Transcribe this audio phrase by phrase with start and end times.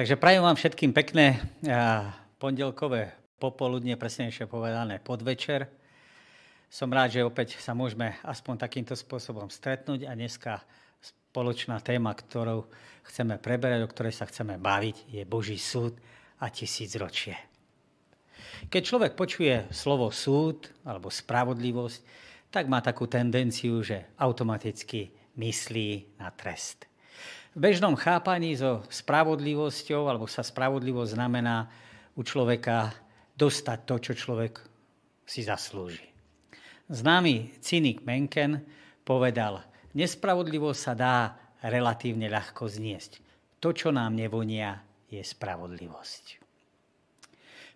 [0.00, 1.36] Takže prajem vám všetkým pekné
[2.40, 5.68] pondelkové popoludne, presnejšie povedané podvečer.
[6.72, 10.64] Som rád, že opäť sa môžeme aspoň takýmto spôsobom stretnúť a dneska
[11.04, 12.72] spoločná téma, ktorou
[13.12, 16.00] chceme preberať, o ktorej sa chceme baviť, je Boží súd
[16.40, 17.36] a tisícročie.
[18.72, 22.00] Keď človek počuje slovo súd alebo spravodlivosť,
[22.48, 26.88] tak má takú tendenciu, že automaticky myslí na trest.
[27.50, 31.66] V bežnom chápaní so spravodlivosťou, alebo sa spravodlivosť znamená
[32.14, 32.94] u človeka
[33.34, 34.62] dostať to, čo človek
[35.26, 36.06] si zaslúži.
[36.86, 38.62] Známy cynik Menken
[39.02, 39.66] povedal,
[39.98, 41.16] nespravodlivosť sa dá
[41.66, 43.18] relatívne ľahko zniesť.
[43.58, 46.38] To, čo nám nevonia, je spravodlivosť.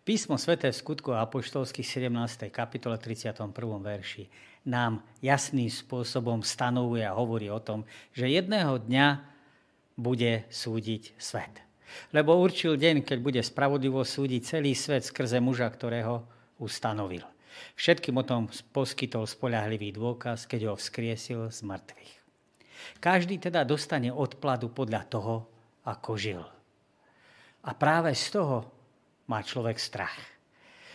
[0.07, 2.47] Písmo Sveté v skutku apoštolských 17.
[2.55, 3.51] kapitole 31.
[3.83, 4.31] verši
[4.71, 7.83] nám jasným spôsobom stanovuje a hovorí o tom,
[8.15, 9.34] že jedného dňa
[9.95, 11.63] bude súdiť svet.
[12.11, 16.27] Lebo určil deň, keď bude spravodlivo súdiť celý svet skrze muža, ktorého
[16.59, 17.23] ustanovil.
[17.79, 22.13] Všetkým o tom poskytol spolahlivý dôkaz, keď ho vzkriesil z mŕtvych.
[22.99, 25.35] Každý teda dostane odpladu podľa toho,
[25.87, 26.43] ako žil.
[27.65, 28.67] A práve z toho
[29.31, 30.19] má človek strach.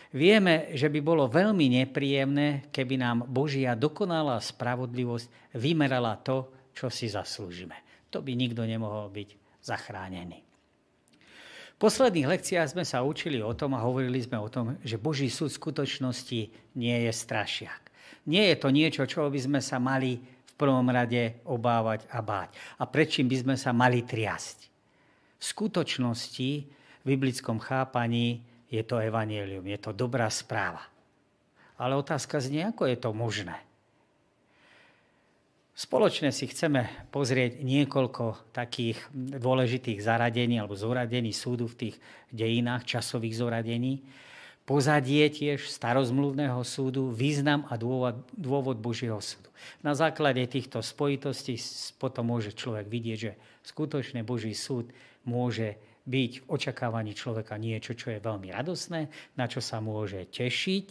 [0.09, 7.07] Vieme, že by bolo veľmi nepríjemné, keby nám Božia dokonalá spravodlivosť vymerala to, čo si
[7.07, 9.29] zaslúžime to by nikto nemohol byť
[9.61, 10.41] zachránený.
[11.79, 15.31] V posledných lekciách sme sa učili o tom a hovorili sme o tom, že Boží
[15.31, 17.87] súd skutočnosti nie je strašiak.
[18.27, 22.51] Nie je to niečo, čo by sme sa mali v prvom rade obávať a báť.
[22.77, 24.57] A prečím by sme sa mali triasť.
[25.39, 26.51] V skutočnosti,
[26.99, 30.83] v biblickom chápaní, je to evanielium, je to dobrá správa.
[31.79, 33.68] Ale otázka znie, ako je to možné.
[35.79, 41.95] Spoločne si chceme pozrieť niekoľko takých dôležitých zaradení alebo zoradení súdu v tých
[42.35, 44.03] dejinách, časových zoradení.
[44.67, 49.47] Pozadie tiež starozmluvného súdu, význam a dôvod, dôvod Božieho súdu.
[49.79, 51.55] Na základe týchto spojitostí
[51.95, 54.91] potom môže človek vidieť, že skutočne Boží súd
[55.23, 59.07] môže byť v očakávaní človeka niečo, čo je veľmi radosné,
[59.39, 60.87] na čo sa môže tešiť,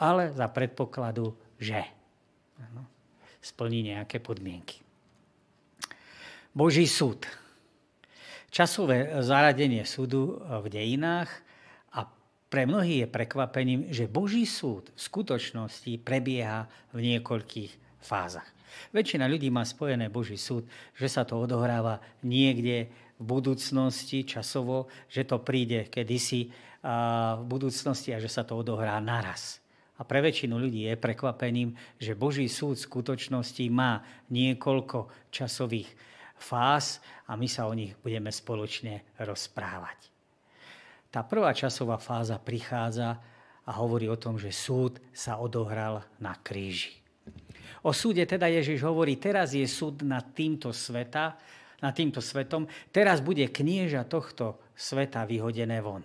[0.00, 1.84] ale za predpokladu, že.
[2.56, 2.95] Ano
[3.46, 4.82] splní nejaké podmienky.
[6.50, 7.22] Boží súd.
[8.50, 11.30] Časové zaradenie súdu v dejinách
[11.92, 12.08] a
[12.48, 18.48] pre mnohých je prekvapením, že Boží súd v skutočnosti prebieha v niekoľkých fázach.
[18.90, 20.64] Väčšina ľudí má spojené Boží súd,
[20.96, 26.48] že sa to odohráva niekde v budúcnosti časovo, že to príde kedysi
[27.36, 29.60] v budúcnosti a že sa to odohrá naraz.
[29.96, 35.88] A pre väčšinu ľudí je prekvapením, že Boží súd v skutočnosti má niekoľko časových
[36.36, 40.12] fáz a my sa o nich budeme spoločne rozprávať.
[41.08, 43.16] Tá prvá časová fáza prichádza
[43.64, 46.92] a hovorí o tom, že súd sa odohral na kríži.
[47.86, 51.38] O súde teda Ježiš hovorí, teraz je súd nad týmto sveta,
[51.80, 56.04] nad týmto svetom, teraz bude knieža tohto sveta vyhodené von.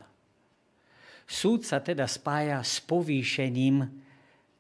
[1.31, 3.87] Súd sa teda spája s povýšením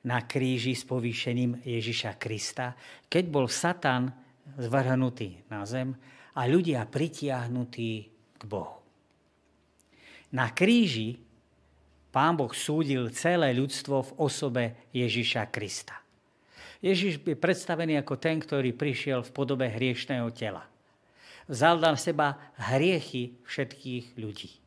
[0.07, 2.79] na kríži, s povýšením Ježiša Krista,
[3.11, 4.07] keď bol Satan
[4.55, 5.91] zvrhnutý na zem
[6.31, 7.91] a ľudia pritiahnutí
[8.39, 8.79] k Bohu.
[10.31, 11.19] Na kríži
[12.07, 14.63] Pán Boh súdil celé ľudstvo v osobe
[14.95, 15.99] Ježiša Krista.
[16.79, 20.63] Ježiš je predstavený ako ten, ktorý prišiel v podobe hriešného tela.
[21.51, 24.60] Vzal na seba hriechy všetkých ľudí.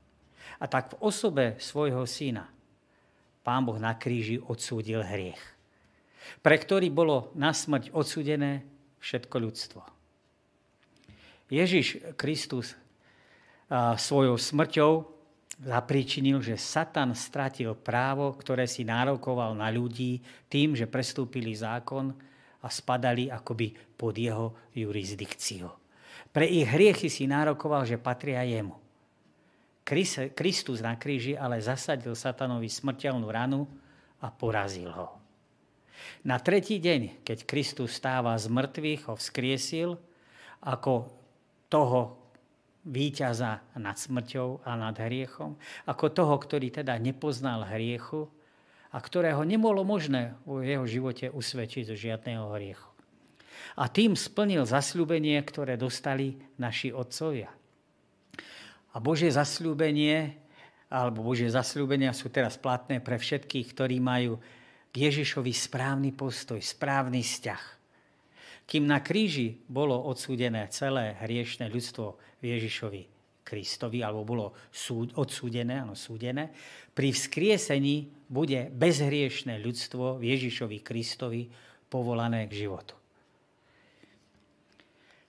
[0.58, 2.50] A tak v osobe svojho syna
[3.44, 5.40] Pán Boh na kríži odsúdil hriech,
[6.40, 8.64] pre ktorý bolo na smrť odsúdené
[9.04, 9.80] všetko ľudstvo.
[11.52, 12.72] Ježiš Kristus
[14.00, 14.92] svojou smrťou
[15.60, 22.10] zapríčinil, že Satan stratil právo, ktoré si nárokoval na ľudí tým, že prestúpili zákon
[22.64, 25.68] a spadali akoby pod jeho jurisdikciu.
[26.32, 28.83] Pre ich hriechy si nárokoval, že patria jemu.
[29.84, 33.68] Kristus na kríži ale zasadil satanovi smrteľnú ranu
[34.24, 35.20] a porazil ho.
[36.24, 40.00] Na tretí deň, keď Kristus stáva z mŕtvych, ho vzkriesil
[40.64, 41.12] ako
[41.68, 42.16] toho
[42.88, 48.28] víťaza nad smrťou a nad hriechom, ako toho, ktorý teda nepoznal hriechu
[48.88, 52.88] a ktorého nebolo možné v jeho živote usvedčiť zo žiadného hriechu.
[53.76, 57.52] A tým splnil zasľúbenie, ktoré dostali naši otcovia–
[58.94, 60.38] a Božie zasľúbenie,
[60.86, 64.38] alebo Božie zasľúbenia sú teraz platné pre všetkých, ktorí majú
[64.94, 67.62] k Ježišovi správny postoj, správny vzťah.
[68.64, 73.02] Kým na kríži bolo odsúdené celé hriešne ľudstvo v Ježišovi
[73.44, 76.54] Kristovi, alebo bolo súd, odsúdené, áno, súdené,
[76.94, 81.50] pri vzkriesení bude bezhriešné ľudstvo v Ježišovi Kristovi
[81.90, 82.96] povolané k životu.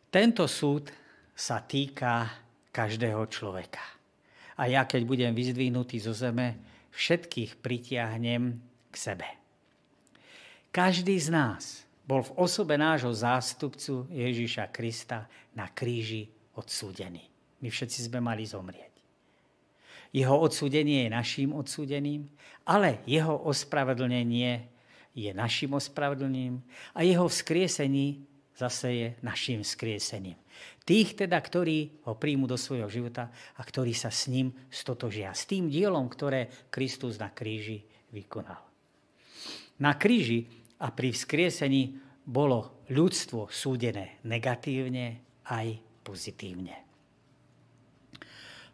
[0.07, 0.87] Tento súd
[1.35, 2.44] sa týka
[2.75, 3.79] každého človeka.
[4.59, 6.59] A ja, keď budem vyzdvihnutý zo zeme,
[6.91, 8.59] všetkých pritiahnem
[8.91, 9.27] k sebe.
[10.75, 16.27] Každý z nás bol v osobe nášho zástupcu Ježíša Krista na kríži
[16.59, 17.23] odsúdený.
[17.63, 18.91] My všetci sme mali zomrieť.
[20.15, 22.27] Jeho odsúdenie je naším odsúdením,
[22.63, 24.63] ale jeho ospravedlnenie
[25.15, 26.63] je našim ospravedlnením
[26.95, 28.23] a jeho vzkriesení
[28.55, 30.39] zase je našim vzkriesením.
[30.85, 35.33] Tých teda, ktorí ho príjmu do svojho života a ktorí sa s ním stotožia.
[35.33, 37.81] S tým dielom, ktoré Kristus na kríži
[38.13, 38.61] vykonal.
[39.81, 40.45] Na kríži
[40.77, 46.85] a pri vzkriesení bolo ľudstvo súdené negatívne aj pozitívne.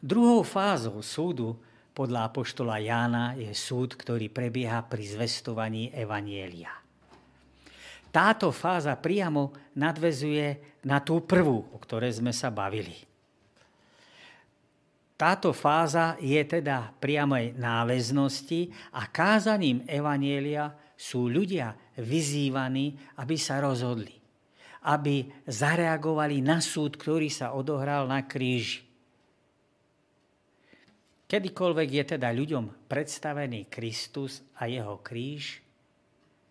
[0.01, 1.55] Druhou fázou súdu
[1.93, 6.80] podľa apoštola Jána je súd, ktorý prebieha pri zvestovaní Evanielia.
[8.11, 12.93] Táto fáza priamo nadvezuje na tú prvú, o ktorej sme sa bavili.
[15.15, 24.17] Táto fáza je teda priamej náväznosti a kázaním Evanielia sú ľudia vyzývaní, aby sa rozhodli,
[24.91, 28.91] aby zareagovali na súd, ktorý sa odohral na kríži
[31.31, 35.63] Kedykoľvek je teda ľuďom predstavený Kristus a jeho kríž,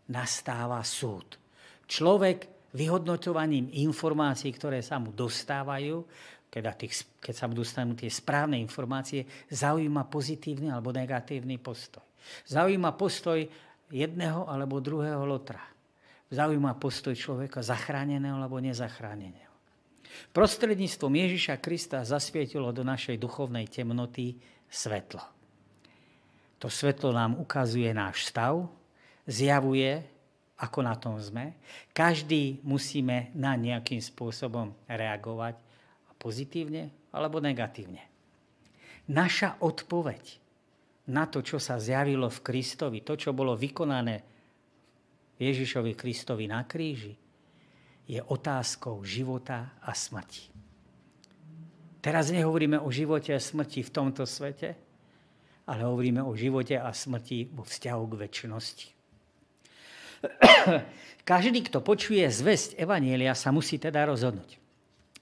[0.09, 1.37] nastáva súd.
[1.90, 6.06] Človek vyhodnotovaním informácií, ktoré sa mu dostávajú,
[6.46, 12.06] keď, tých, keď sa mu dostanú tie správne informácie, zaujíma pozitívny alebo negatívny postoj.
[12.46, 13.42] Zaujíma postoj
[13.90, 15.66] jedného alebo druhého lotra.
[16.31, 19.50] Zaujíma postoj človeka zachráneného alebo nezachráneného.
[20.31, 24.38] Prostredníctvom Ježiša Krista zasvietilo do našej duchovnej temnoty
[24.70, 25.22] svetlo.
[26.62, 28.69] To svetlo nám ukazuje náš stav,
[29.26, 30.19] zjavuje,
[30.61, 31.57] ako na tom sme.
[31.97, 35.57] Každý musíme na nejakým spôsobom reagovať
[36.21, 38.05] pozitívne alebo negatívne.
[39.09, 40.39] Naša odpoveď
[41.11, 44.23] na to, čo sa zjavilo v Kristovi, to, čo bolo vykonané
[45.41, 47.17] Ježišovi Kristovi na kríži,
[48.05, 50.53] je otázkou života a smrti.
[52.01, 54.77] Teraz nehovoríme o živote a smrti v tomto svete,
[55.69, 59.00] ale hovoríme o živote a smrti vo vzťahu k väčšnosti.
[61.31, 64.61] Každý, kto počuje zväzť Evanielia, sa musí teda rozhodnúť.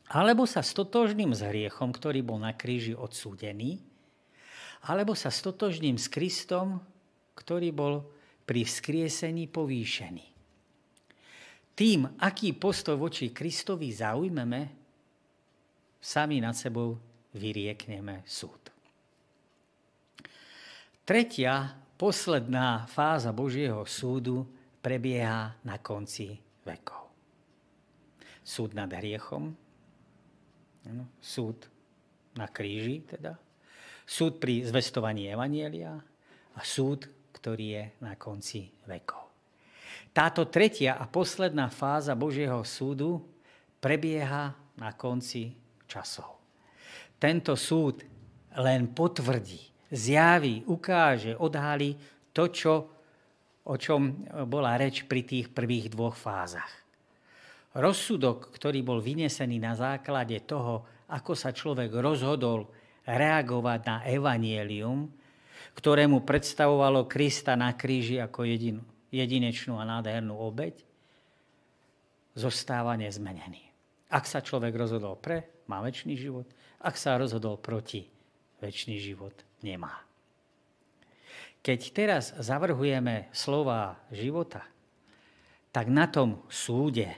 [0.09, 3.77] Alebo sa stotožným s hriechom, ktorý bol na kríži odsúdený,
[4.89, 6.81] alebo sa stotožným s Kristom,
[7.37, 7.95] ktorý bol
[8.49, 10.27] pri vzkriesení povýšený.
[11.77, 14.61] Tým, aký postoj voči Kristovi zaujmeme,
[16.01, 16.97] sami nad sebou
[17.37, 18.73] vyriekneme súd.
[21.05, 27.11] Tretia, posledná fáza Božieho súdu prebieha na konci vekov.
[28.45, 29.53] Súd nad hriechom,
[31.21, 31.69] súd
[32.39, 33.37] na kríži teda,
[34.09, 35.93] súd pri zvestovaní Evanielia
[36.57, 39.29] a súd, ktorý je na konci vekov.
[40.17, 43.23] Táto tretia a posledná fáza Božieho súdu
[43.79, 45.55] prebieha na konci
[45.87, 46.41] časov.
[47.19, 48.03] Tento súd
[48.59, 49.61] len potvrdí,
[49.93, 51.95] zjaví, ukáže, odhalí
[52.35, 52.75] to, čo,
[53.69, 56.73] o čom bola reč pri tých prvých dvoch fázach.
[57.77, 62.69] Rozsudok, ktorý bol vynesený na základe toho, ako sa človek rozhodol
[63.05, 65.09] reagovať na evanielium,
[65.77, 68.81] ktorému predstavovalo Krista na kríži ako jedin,
[69.13, 70.81] jedinečnú a nádhernú obeď,
[72.33, 73.69] zostáva nezmenený.
[74.09, 76.49] Ak sa človek rozhodol pre, má väčší život.
[76.81, 78.09] Ak sa rozhodol proti,
[78.65, 80.08] väčší život nemá.
[81.63, 84.65] Keď teraz zavrhujeme slova života,
[85.75, 87.13] tak na tom súde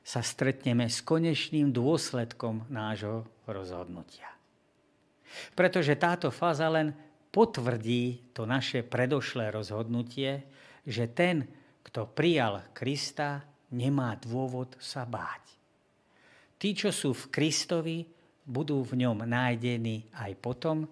[0.00, 4.26] sa stretneme s konečným dôsledkom nášho rozhodnutia.
[5.54, 6.90] Pretože táto fáza len
[7.30, 10.42] potvrdí to naše predošlé rozhodnutie,
[10.82, 11.46] že ten,
[11.86, 15.54] kto prijal Krista, nemá dôvod sa báť.
[16.58, 17.98] Tí, čo sú v Kristovi,
[18.42, 20.90] budú v ňom nájdení aj potom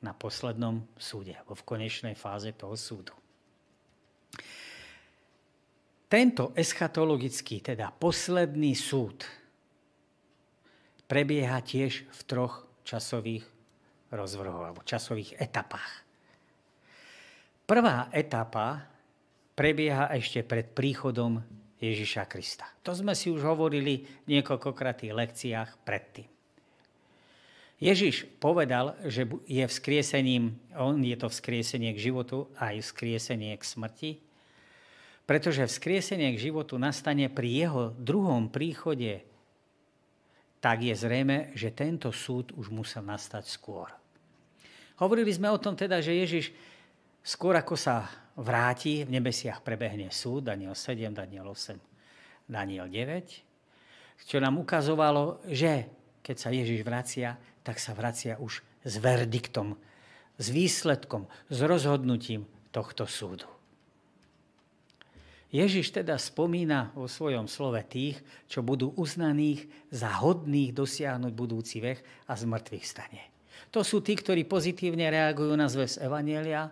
[0.00, 3.12] na poslednom súde, alebo v konečnej fáze toho súdu.
[6.10, 9.22] Tento eschatologický, teda posledný súd,
[11.06, 13.46] prebieha tiež v troch časových
[14.10, 16.06] rozvrhoch alebo časových etapách.
[17.66, 18.90] Prvá etapa
[19.54, 21.38] prebieha ešte pred príchodom
[21.78, 22.66] Ježiša Krista.
[22.82, 26.39] To sme si už hovorili v lekciách predtým.
[27.80, 34.10] Ježiš povedal, že je vzkriesením, on je to vzkriesenie k životu aj vzkriesenie k smrti,
[35.24, 39.24] pretože vzkriesenie k životu nastane pri jeho druhom príchode,
[40.60, 43.88] tak je zrejme, že tento súd už musel nastať skôr.
[45.00, 46.52] Hovorili sme o tom teda, že Ježiš
[47.24, 48.04] skôr ako sa
[48.36, 51.80] vráti, v nebesiach prebehne súd, Daniel 7, Daniel 8,
[52.44, 58.94] Daniel 9, čo nám ukazovalo, že keď sa Ježiš vracia, tak sa vracia už s
[58.96, 59.76] verdiktom,
[60.40, 63.48] s výsledkom, s rozhodnutím tohto súdu.
[65.50, 72.30] Ježiš teda spomína vo svojom slove tých, čo budú uznaných za hodných dosiahnuť budúci vek
[72.30, 73.22] a z mŕtvych stane.
[73.74, 76.70] To sú tí, ktorí pozitívne reagujú na zväz Evanielia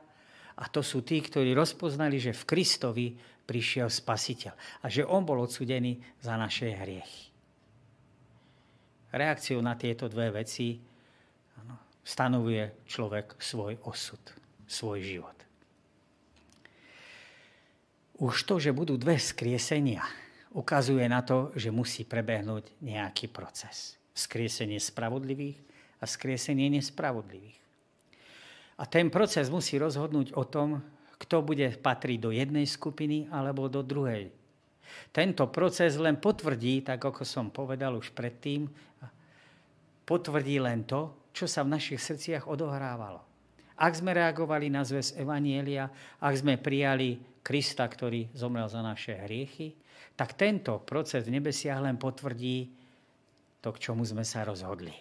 [0.55, 3.07] a to sú tí, ktorí rozpoznali, že v Kristovi
[3.50, 7.28] prišiel Spasiteľ a že On bol odsudený za naše hriechy
[9.12, 10.79] reakciou na tieto dve veci
[12.09, 14.21] stanovuje človek svoj osud,
[14.65, 15.37] svoj život.
[18.19, 20.03] Už to, že budú dve skriesenia,
[20.57, 24.00] ukazuje na to, že musí prebehnúť nejaký proces.
[24.17, 25.61] Skriesenie spravodlivých
[26.00, 27.61] a skriesenie nespravodlivých.
[28.79, 30.83] A ten proces musí rozhodnúť o tom,
[31.19, 34.31] kto bude patriť do jednej skupiny alebo do druhej.
[35.12, 38.71] Tento proces len potvrdí, tak ako som povedal už predtým,
[40.09, 43.21] potvrdí len to, čo sa v našich srdciach odohrávalo.
[43.77, 49.77] Ak sme reagovali na zväz Evanielia, ak sme prijali Krista, ktorý zomrel za naše hriechy,
[50.17, 52.73] tak tento proces v nebesiach len potvrdí
[53.62, 54.97] to, k čomu sme sa rozhodli.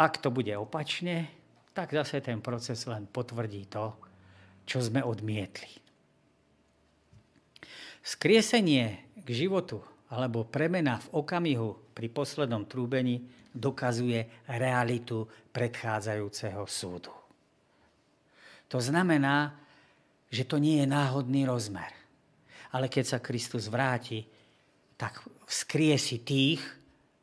[0.00, 1.28] Ak to bude opačne,
[1.76, 3.92] tak zase ten proces len potvrdí to,
[4.64, 5.68] čo sme odmietli.
[8.00, 17.14] Skriesenie k životu alebo premena v okamihu pri poslednom trúbení dokazuje realitu predchádzajúceho súdu.
[18.68, 19.54] To znamená,
[20.34, 21.94] že to nie je náhodný rozmer.
[22.74, 24.26] Ale keď sa Kristus vráti,
[24.98, 26.58] tak vzkriesi tých,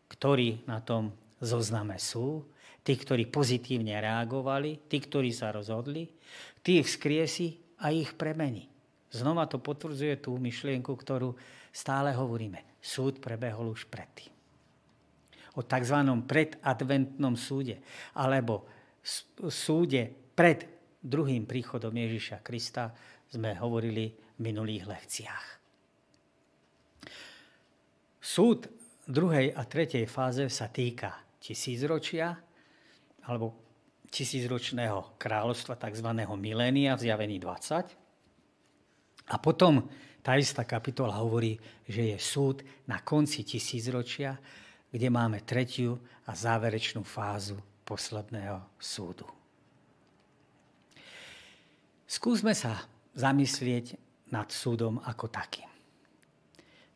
[0.08, 1.12] ktorí na tom
[1.44, 2.48] zozname sú,
[2.88, 6.08] tí, ktorí pozitívne reagovali, tí, ktorí sa rozhodli,
[6.64, 8.72] tých vzkriesi a ich premení.
[9.12, 11.36] Znova to potvrdzuje tú myšlienku, ktorú
[11.76, 12.71] stále hovoríme.
[12.82, 14.42] Súd prebehol už predtým
[15.56, 15.98] o tzv.
[16.24, 17.84] predadventnom súde
[18.16, 18.68] alebo
[19.52, 20.64] súde pred
[21.02, 22.94] druhým príchodom Ježiša Krista
[23.32, 25.48] sme hovorili v minulých lekciách.
[28.22, 28.70] Súd
[29.10, 32.38] druhej a tretej fáze sa týka tisícročia
[33.26, 33.58] alebo
[34.12, 36.08] tisícročného kráľovstva, tzv.
[36.38, 39.32] milénia v zjavení 20.
[39.32, 39.88] A potom
[40.22, 41.58] tá istá kapitola hovorí,
[41.90, 44.38] že je súd na konci tisícročia,
[44.94, 45.98] kde máme tretiu
[46.30, 49.26] a záverečnú fázu posledného súdu.
[52.06, 52.86] Skúsme sa
[53.18, 53.96] zamyslieť
[54.32, 55.68] nad súdom ako takým.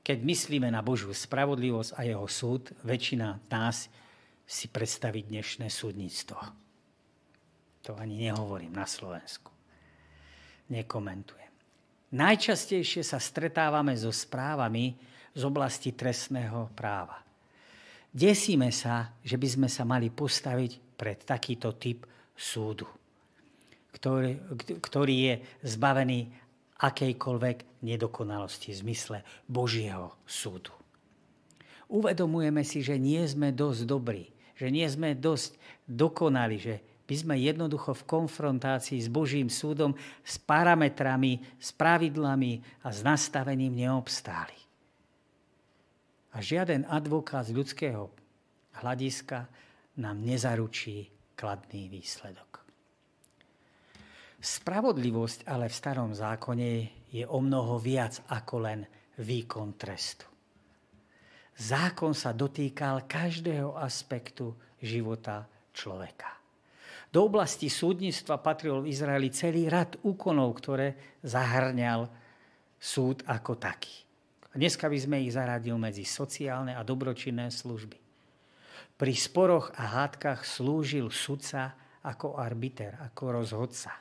[0.05, 3.89] Keď myslíme na Božiu spravodlivosť a jeho súd, väčšina nás
[4.46, 6.38] si predstaví dnešné súdnictvo.
[7.89, 9.50] To ani nehovorím na Slovensku.
[10.70, 11.45] Nekomentujem.
[12.14, 14.94] Najčastejšie sa stretávame so správami
[15.34, 17.18] z oblasti trestného práva.
[18.14, 22.88] Desíme sa, že by sme sa mali postaviť pred takýto typ súdu,
[23.92, 24.40] ktorý,
[24.80, 25.36] ktorý je
[25.68, 26.20] zbavený
[26.80, 30.72] akejkoľvek nedokonalosti v zmysle Božieho súdu.
[31.92, 37.36] Uvedomujeme si, že nie sme dosť dobrí, že nie sme dosť dokonali, že by sme
[37.38, 39.94] jednoducho v konfrontácii s Božím súdom,
[40.26, 44.58] s parametrami, s pravidlami a s nastavením neobstáli.
[46.36, 48.12] A žiaden advokát z ľudského
[48.82, 49.48] hľadiska
[50.02, 51.08] nám nezaručí
[51.38, 52.66] kladný výsledok.
[54.42, 56.70] Spravodlivosť ale v starom zákone
[57.10, 58.80] je o mnoho viac ako len
[59.18, 60.28] výkon trestu.
[61.56, 64.52] Zákon sa dotýkal každého aspektu
[64.84, 66.45] života človeka.
[67.16, 72.12] Do oblasti súdnictva patril v Izraeli celý rad úkonov, ktoré zahrňal
[72.76, 74.04] súd ako taký.
[74.52, 77.96] Dneska by sme ich zaradil medzi sociálne a dobročinné služby.
[79.00, 83.96] Pri sporoch a hádkach slúžil sudca ako arbiter, ako rozhodca.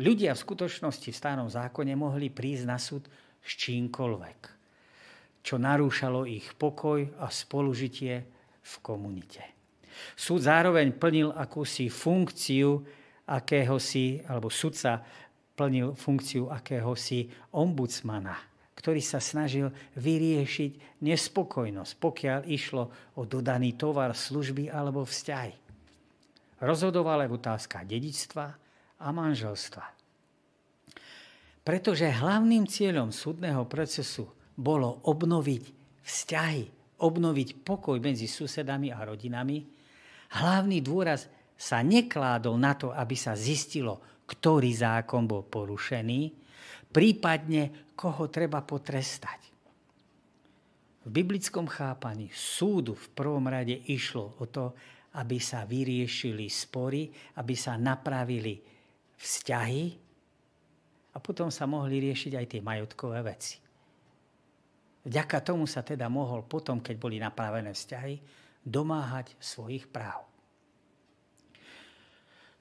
[0.00, 3.04] Ľudia v skutočnosti v starom zákone mohli prísť na súd
[3.44, 4.40] s čímkoľvek,
[5.44, 8.14] čo narúšalo ich pokoj a spolužitie
[8.56, 9.61] v komunite.
[10.16, 12.82] Súd zároveň plnil akúsi funkciu
[13.28, 15.00] akéhosi, alebo sudca
[15.54, 18.34] plnil funkciu akéhosi ombudsmana,
[18.74, 25.54] ktorý sa snažil vyriešiť nespokojnosť, pokiaľ išlo o dodaný tovar, služby alebo vzťahy.
[26.62, 27.42] Rozhodoval aj v
[27.90, 28.46] dedictva
[29.02, 29.84] a manželstva.
[31.62, 34.26] Pretože hlavným cieľom súdneho procesu
[34.58, 35.64] bolo obnoviť
[36.02, 36.64] vzťahy,
[37.02, 39.81] obnoviť pokoj medzi susedami a rodinami,
[40.40, 46.20] hlavný dôraz sa nekládol na to, aby sa zistilo, ktorý zákon bol porušený,
[46.90, 49.40] prípadne koho treba potrestať.
[51.02, 54.72] V biblickom chápaní súdu v prvom rade išlo o to,
[55.18, 58.56] aby sa vyriešili spory, aby sa napravili
[59.18, 59.84] vzťahy
[61.12, 63.60] a potom sa mohli riešiť aj tie majotkové veci.
[65.02, 68.14] Vďaka tomu sa teda mohol potom, keď boli napravené vzťahy,
[68.62, 70.26] domáhať svojich práv.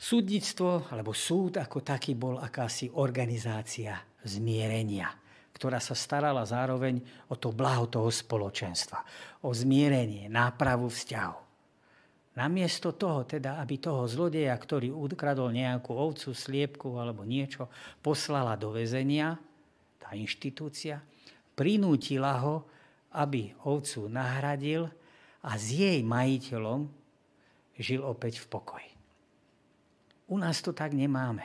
[0.01, 5.13] Súdnictvo alebo súd ako taký bol akási organizácia zmierenia,
[5.53, 6.98] ktorá sa starala zároveň
[7.29, 9.05] o to blaho toho spoločenstva,
[9.46, 11.38] o zmierenie, nápravu vzťahov.
[12.31, 17.70] Namiesto toho, teda, aby toho zlodeja, ktorý ukradol nejakú ovcu, sliepku alebo niečo,
[18.01, 19.38] poslala do väzenia,
[20.01, 21.03] tá inštitúcia,
[21.53, 22.65] prinútila ho,
[23.12, 24.88] aby ovcu nahradil
[25.42, 26.86] a s jej majiteľom
[27.82, 28.92] žil opäť v pokoji.
[30.30, 31.44] U nás to tak nemáme.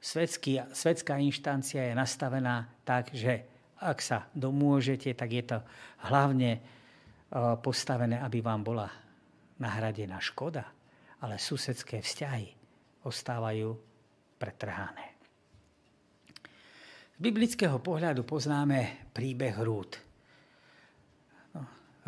[0.00, 3.44] Svetský, svetská inštancia je nastavená tak, že
[3.80, 5.58] ak sa domôžete, tak je to
[6.08, 6.60] hlavne e,
[7.60, 8.88] postavené, aby vám bola
[9.60, 10.64] nahradená škoda,
[11.20, 12.48] ale susedské vzťahy
[13.04, 13.76] ostávajú
[14.40, 15.20] pretrhané.
[17.16, 20.09] Z biblického pohľadu poznáme príbeh Rút.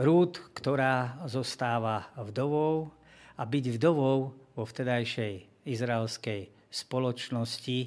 [0.03, 2.91] Rút, ktorá zostáva vdovou
[3.39, 7.79] a byť vdovou vo vtedajšej izraelskej spoločnosti,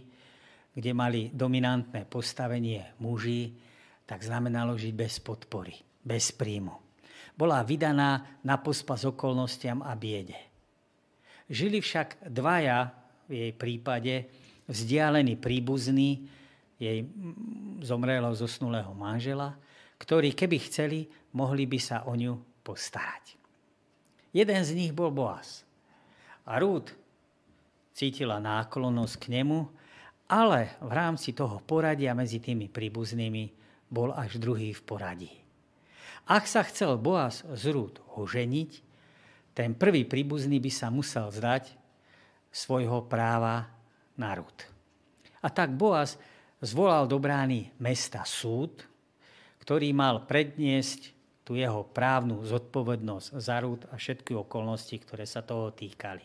[0.71, 3.51] kde mali dominantné postavenie muži,
[4.07, 5.75] tak znamenalo žiť bez podpory,
[6.07, 6.79] bez príjmu.
[7.35, 10.39] Bola vydaná na pospas okolnostiam a biede.
[11.51, 12.95] Žili však dvaja
[13.27, 14.13] v jej prípade
[14.71, 16.31] vzdialení príbuzní
[16.79, 17.03] jej
[17.83, 19.59] zomrelého zosnulého manžela,
[20.05, 23.35] ktorí keby chceli, mohli by sa o ňu postarať.
[24.29, 25.65] Jeden z nich bol Boaz.
[26.45, 26.93] A Rút
[27.89, 29.65] cítila náklonnosť k nemu,
[30.29, 33.49] ale v rámci toho poradia medzi tými príbuznými
[33.89, 35.33] bol až druhý v poradí.
[36.25, 38.71] Ak sa chcel Boaz z Rúd oženiť,
[39.55, 41.73] ten prvý príbuzný by sa musel zdať
[42.49, 43.69] svojho práva
[44.17, 44.67] na Rúd.
[45.41, 46.17] A tak Boaz
[46.59, 48.83] zvolal do brány mesta súd,
[49.65, 51.09] ktorý mal predniesť
[51.41, 56.21] tú jeho právnu zodpovednosť za Rúd a všetky okolnosti, ktoré sa toho týkali.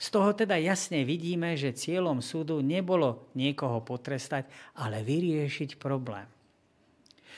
[0.00, 6.24] Z toho teda jasne vidíme, že cieľom súdu nebolo niekoho potrestať, ale vyriešiť problém.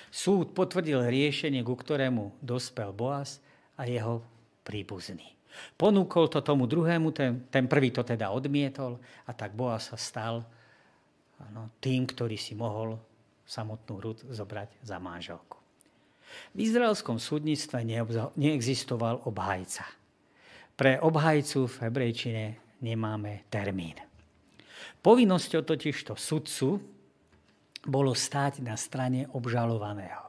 [0.08, 3.42] Súd potvrdil riešenie, ku ktorému dospel Boaz
[3.74, 4.22] a jeho
[4.62, 5.34] príbuzný.
[5.74, 10.46] Ponúkol to tomu druhému, ten, ten prvý to teda odmietol a tak Boaz sa stal
[11.38, 12.98] ano, tým, ktorý si mohol
[13.48, 15.56] samotnú Rud zobrať za manželku.
[16.52, 17.80] V izraelskom súdnictve
[18.36, 19.88] neexistoval obhajca.
[20.76, 22.44] Pre obhajcu v hebrejčine
[22.84, 23.96] nemáme termín.
[25.00, 26.78] Povinnosťou totižto sudcu
[27.88, 30.28] bolo stáť na strane obžalovaného.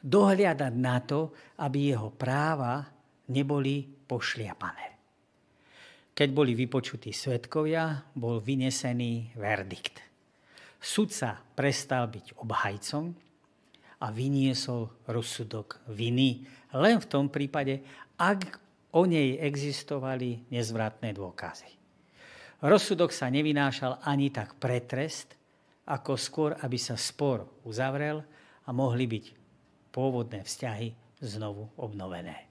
[0.00, 2.86] Dohliadať na to, aby jeho práva
[3.28, 4.86] neboli pošliapané.
[6.14, 10.09] Keď boli vypočutí svetkovia, bol vynesený verdikt.
[10.80, 13.12] Sudca prestal byť obhajcom
[14.00, 17.84] a vyniesol rozsudok viny len v tom prípade,
[18.16, 18.56] ak
[18.96, 21.68] o nej existovali nezvratné dôkazy.
[22.64, 25.36] Rozsudok sa nevynášal ani tak pre trest,
[25.88, 28.24] ako skôr, aby sa spor uzavrel
[28.64, 29.24] a mohli byť
[29.90, 32.46] pôvodné vzťahy znovu obnovené.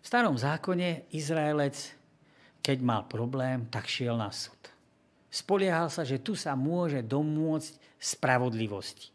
[0.00, 1.74] V starom zákone Izraelec,
[2.62, 4.75] keď mal problém, tak šiel na súd.
[5.30, 9.10] Spoliehal sa, že tu sa môže domôcť spravodlivosti.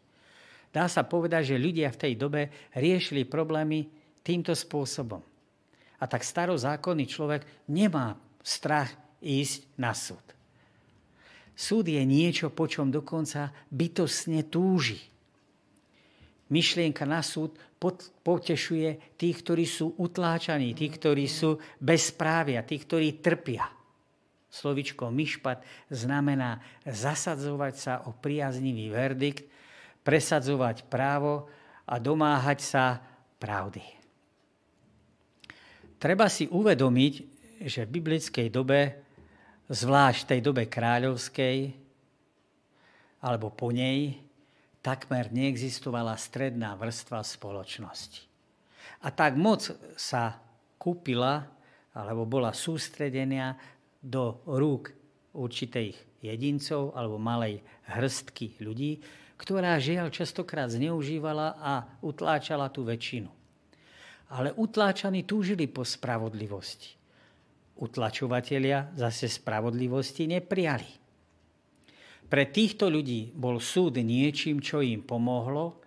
[0.72, 3.88] Dá sa povedať, že ľudia v tej dobe riešili problémy
[4.24, 5.20] týmto spôsobom.
[6.00, 10.24] A tak starozákonný človek nemá strach ísť na súd.
[11.52, 14.98] Súd je niečo, po čom dokonca bytostne túži.
[16.48, 17.56] Myšlienka na súd
[18.24, 23.81] potešuje tých, ktorí sú utláčaní, tých, ktorí sú bezprávia, tých, ktorí trpia.
[24.52, 29.48] Slovičko myšpat znamená zasadzovať sa o priaznivý verdikt,
[30.04, 31.48] presadzovať právo
[31.88, 32.84] a domáhať sa
[33.40, 33.80] pravdy.
[35.96, 37.14] Treba si uvedomiť,
[37.64, 38.80] že v biblickej dobe,
[39.72, 41.56] zvlášť v tej dobe kráľovskej,
[43.22, 44.18] alebo po nej,
[44.82, 48.26] takmer neexistovala stredná vrstva spoločnosti.
[49.06, 49.62] A tak moc
[49.94, 50.42] sa
[50.76, 51.46] kúpila,
[51.94, 53.54] alebo bola sústredenia
[54.02, 54.90] do rúk
[55.32, 58.98] určitých jedincov alebo malej hrstky ľudí,
[59.38, 63.30] ktorá žiaľ častokrát zneužívala a utláčala tú väčšinu.
[64.32, 66.94] Ale utláčaní túžili po spravodlivosti.
[67.78, 70.90] Utlačovatelia zase spravodlivosti neprijali.
[72.30, 75.82] Pre týchto ľudí bol súd niečím, čo im pomohlo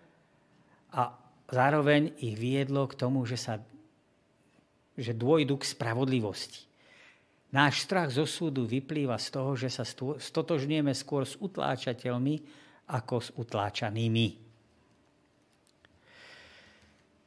[0.94, 1.16] a
[1.50, 3.58] zároveň ich viedlo k tomu, že, sa,
[4.94, 6.70] že dôjdu k spravodlivosti.
[7.56, 9.88] Náš strach zo súdu vyplýva z toho, že sa
[10.20, 12.36] stotožňujeme skôr s utláčateľmi
[12.92, 14.28] ako s utláčanými.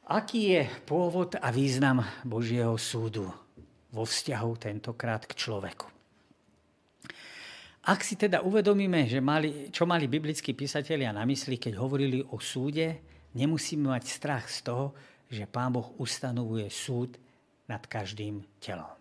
[0.09, 3.25] Aký je pôvod a význam Božieho súdu
[3.89, 5.89] vo vzťahu tentokrát k človeku?
[7.89, 12.37] Ak si teda uvedomíme, že mali, čo mali biblickí písatelia na mysli, keď hovorili o
[12.37, 13.01] súde,
[13.33, 14.93] nemusíme mať strach z toho,
[15.25, 17.17] že Pán Boh ustanovuje súd
[17.65, 18.98] nad každým telom.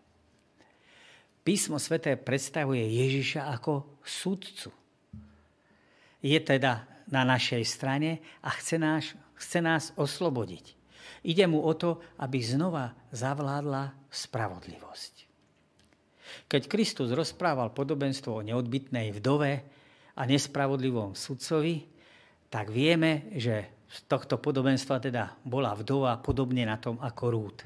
[1.49, 4.69] Písmo sveté predstavuje Ježiša ako súdcu.
[6.21, 10.77] Je teda na našej strane a chce, nás, chce nás oslobodiť.
[11.25, 15.15] Ide mu o to, aby znova zavládla spravodlivosť.
[16.53, 19.53] Keď Kristus rozprával podobenstvo o neodbitnej vdove
[20.21, 21.81] a nespravodlivom sudcovi,
[22.53, 27.59] tak vieme, že z tohto podobenstva teda bola vdova podobne na tom ako Rút.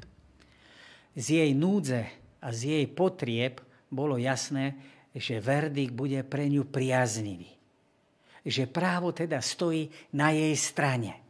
[1.19, 2.07] Z jej núdze
[2.39, 4.75] a z jej potrieb bolo jasné,
[5.13, 7.53] že verdikt bude pre ňu priaznivý.
[8.43, 11.21] Že právo teda stojí na jej strane.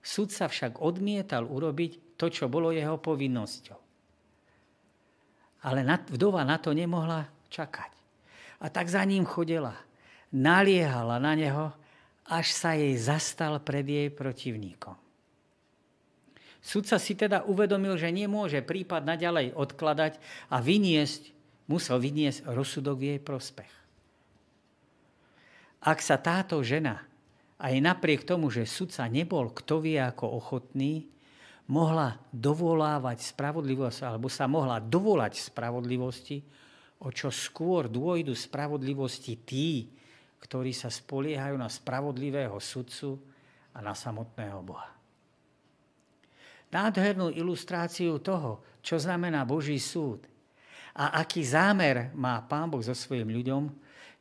[0.00, 3.78] Súd sa však odmietal urobiť to, čo bolo jeho povinnosťou.
[5.68, 7.92] Ale vdova na to nemohla čakať.
[8.62, 9.76] A tak za ním chodila.
[10.32, 11.70] Naliehala na neho,
[12.26, 15.05] až sa jej zastal pred jej protivníkom.
[16.66, 20.18] Sudca si teda uvedomil, že nemôže prípad naďalej odkladať
[20.50, 21.30] a vyniesť,
[21.70, 23.72] musel vyniesť rozsudok v jej prospech.
[25.86, 27.06] Ak sa táto žena,
[27.62, 31.06] aj napriek tomu, že sudca nebol kto vie ako ochotný,
[31.70, 36.42] mohla dovolávať spravodlivosť, alebo sa mohla dovolať spravodlivosti,
[36.98, 39.86] o čo skôr dôjdu spravodlivosti tí,
[40.42, 43.22] ktorí sa spoliehajú na spravodlivého sudcu
[43.70, 44.95] a na samotného Boha
[46.70, 50.26] nádhernú ilustráciu toho, čo znamená Boží súd
[50.96, 53.68] a aký zámer má Pán Boh so svojim ľuďom,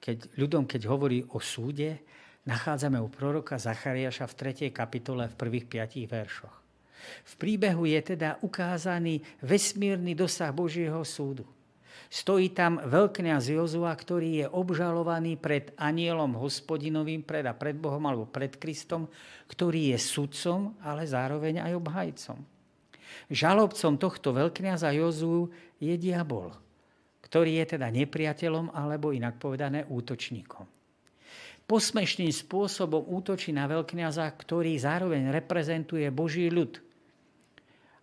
[0.04, 2.04] keď, ľuďom, keď hovorí o súde,
[2.44, 4.76] nachádzame u proroka Zachariáša v 3.
[4.76, 6.56] kapitole v prvých 5 veršoch.
[7.24, 11.48] V príbehu je teda ukázaný vesmírny dosah Božieho súdu.
[12.16, 18.24] Stojí tam veľkňaz Jozua, ktorý je obžalovaný pred anielom hospodinovým, pred a pred Bohom alebo
[18.24, 19.12] pred Kristom,
[19.52, 22.40] ktorý je sudcom, ale zároveň aj obhajcom.
[23.28, 26.56] Žalobcom tohto veľkňaza Jozu je diabol,
[27.20, 30.64] ktorý je teda nepriateľom alebo inak povedané útočníkom.
[31.68, 36.80] Posmešným spôsobom útočí na veľkňaza, ktorý zároveň reprezentuje Boží ľud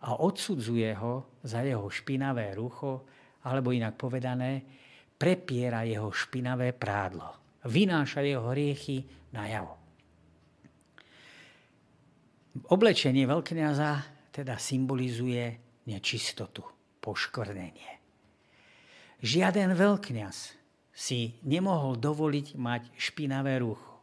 [0.05, 3.09] a odsudzuje ho za jeho špinavé rucho,
[3.43, 4.63] alebo inak povedané,
[5.19, 7.61] prepiera jeho špinavé prádlo.
[7.67, 9.75] Vynáša jeho hriechy na javo.
[12.69, 13.91] Oblečenie veľkňaza
[14.35, 15.45] teda symbolizuje
[15.89, 16.63] nečistotu,
[17.01, 17.93] poškvrnenie.
[19.23, 20.37] Žiaden veľkňaz
[20.93, 24.03] si nemohol dovoliť mať špinavé rucho.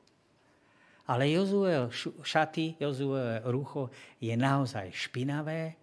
[1.09, 1.89] Ale Jozue
[2.23, 5.75] šaty, Jozue rucho je naozaj špinavé,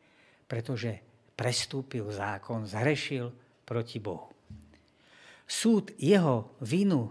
[0.47, 1.03] pretože
[1.35, 4.31] prestúpil zákon, zhrešil proti Bohu.
[5.47, 7.11] Súd jeho vinu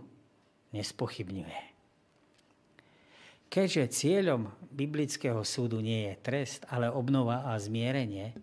[0.71, 1.75] nespochybňuje.
[3.47, 8.35] Keďže cieľom biblického súdu nie je trest, ale obnova a zmierenie,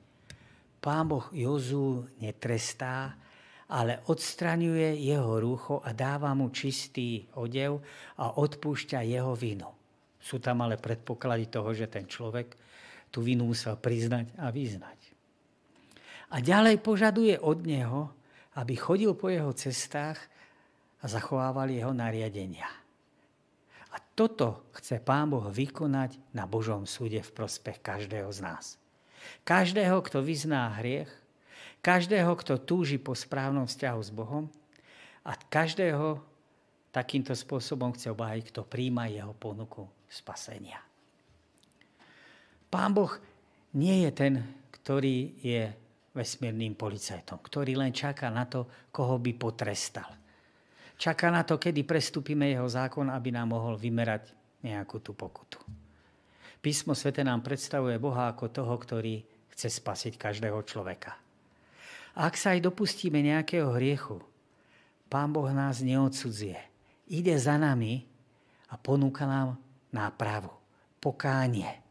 [0.81, 3.14] Pán Boh Jozu netrestá,
[3.72, 7.81] ale odstraňuje jeho rúcho a dáva mu čistý odev
[8.20, 9.68] a odpúšťa jeho vinu.
[10.20, 12.57] Sú tam ale predpoklady toho, že ten človek
[13.12, 15.01] tú vinu musel priznať a vyznať.
[16.32, 18.08] A ďalej požaduje od neho,
[18.56, 20.16] aby chodil po jeho cestách
[21.00, 22.68] a zachovával jeho nariadenia.
[23.92, 28.64] A toto chce Pán Boh vykonať na Božom súde v prospech každého z nás.
[29.44, 31.12] Každého, kto vyzná hriech,
[31.84, 34.48] každého, kto túži po správnom vzťahu s Bohom
[35.20, 36.22] a každého
[36.92, 40.80] takýmto spôsobom chce obhájiť, kto príjma jeho ponuku spasenia.
[42.72, 43.12] Pán Boh
[43.76, 44.34] nie je ten,
[44.80, 45.81] ktorý je
[46.12, 50.09] vesmírnym policajtom, ktorý len čaká na to, koho by potrestal.
[51.01, 54.31] Čaká na to, kedy prestúpime jeho zákon, aby nám mohol vymerať
[54.62, 55.59] nejakú tú pokutu.
[56.62, 59.18] Písmo svete nám predstavuje Boha ako toho, ktorý
[59.51, 61.18] chce spasiť každého človeka.
[62.14, 64.22] A ak sa aj dopustíme nejakého hriechu,
[65.11, 66.57] Pán Boh nás neodsudzuje.
[67.12, 68.07] Ide za nami
[68.70, 69.61] a ponúka nám
[69.92, 70.48] nápravu,
[71.03, 71.81] pokánie.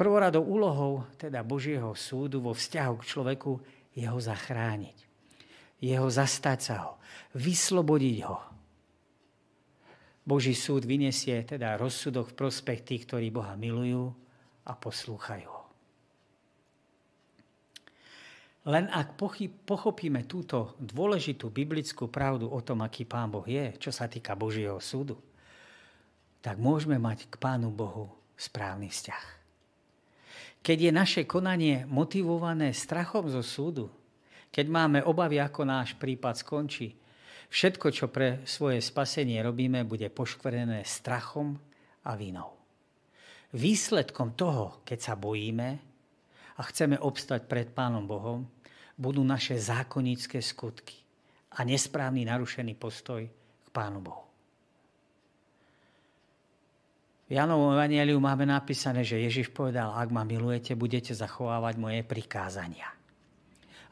[0.00, 3.52] Prvoradou úlohou teda Božieho súdu vo vzťahu k človeku
[3.92, 4.96] je ho zachrániť.
[5.76, 6.92] Jeho zastať sa ho,
[7.36, 8.40] vyslobodiť ho.
[10.24, 14.08] Boží súd vyniesie teda rozsudok v prospech tých, ktorí Boha milujú
[14.64, 15.64] a poslúchajú ho.
[18.72, 19.20] Len ak
[19.68, 24.80] pochopíme túto dôležitú biblickú pravdu o tom, aký Pán Boh je, čo sa týka Božieho
[24.80, 25.20] súdu,
[26.40, 28.08] tak môžeme mať k Pánu Bohu
[28.40, 29.39] správny vzťah.
[30.60, 33.88] Keď je naše konanie motivované strachom zo súdu,
[34.52, 36.92] keď máme obavy, ako náš prípad skončí,
[37.48, 41.56] všetko, čo pre svoje spasenie robíme, bude poškvrnené strachom
[42.04, 42.60] a vinou.
[43.56, 45.68] Výsledkom toho, keď sa bojíme
[46.54, 48.46] a chceme obstať pred Pánom Bohom,
[49.00, 51.00] budú naše zákonické skutky
[51.56, 54.29] a nesprávny narušený postoj k Pánu Bohu.
[57.30, 62.90] V Janovom evangeliu máme napísané, že Ježiš povedal, ak ma milujete, budete zachovávať moje prikázania.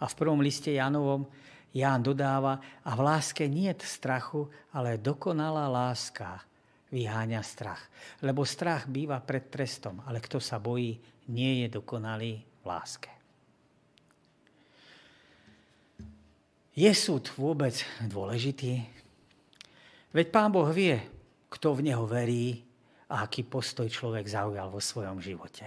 [0.03, 1.23] A v prvom liste Janovom
[1.71, 6.43] Ján dodáva, a v láske nie je strachu, ale dokonalá láska
[6.91, 7.87] vyháňa strach.
[8.27, 10.99] Lebo strach býva pred trestom, ale kto sa bojí,
[11.31, 13.13] nie je dokonalý v láske.
[16.75, 18.83] Je súd vôbec dôležitý?
[20.11, 20.99] Veď Pán Boh vie,
[21.47, 22.68] kto v Neho verí
[23.09, 25.65] a aký postoj človek zaujal vo svojom živote.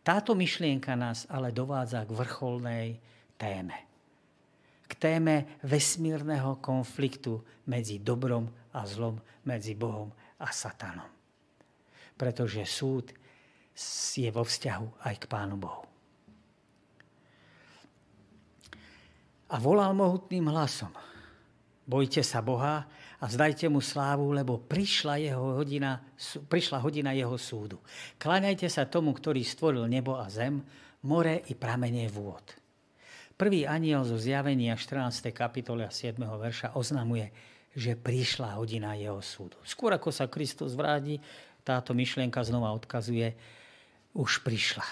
[0.00, 2.88] Táto myšlienka nás ale dovádza k vrcholnej
[3.34, 3.74] téme.
[4.86, 11.10] K téme vesmírneho konfliktu medzi dobrom a zlom, medzi Bohom a Satanom.
[12.14, 13.10] Pretože súd
[14.16, 15.84] je vo vzťahu aj k Pánu Bohu.
[19.50, 20.90] A volal mohutným hlasom.
[21.86, 26.04] Bojte sa Boha a vzdajte mu slávu, lebo prišla, jeho hodina,
[26.52, 27.80] prišla hodina jeho súdu.
[28.20, 30.60] Kláňajte sa tomu, ktorý stvoril nebo a zem,
[31.08, 32.44] more i pramene vôd.
[33.36, 35.32] Prvý aniel zo zjavenia 14.
[35.32, 36.16] kapitoly a 7.
[36.20, 37.28] verša oznamuje,
[37.76, 39.60] že prišla hodina jeho súdu.
[39.64, 41.20] Skôr ako sa Kristus vráti,
[41.60, 43.36] táto myšlienka znova odkazuje,
[44.16, 44.86] už prišla.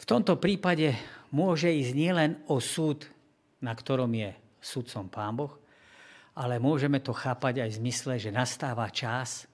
[0.00, 0.96] V tomto prípade
[1.32, 3.08] môže ísť nielen o súd,
[3.64, 5.56] na ktorom je sudcom Pán Boh,
[6.40, 9.44] ale môžeme to chápať aj v zmysle, že nastáva čas,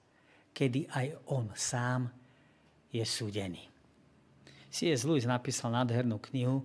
[0.55, 2.07] kedy aj on sám
[2.87, 3.67] je súdený.
[4.71, 5.03] C.S.
[5.03, 6.63] Lewis napísal nádhernú knihu,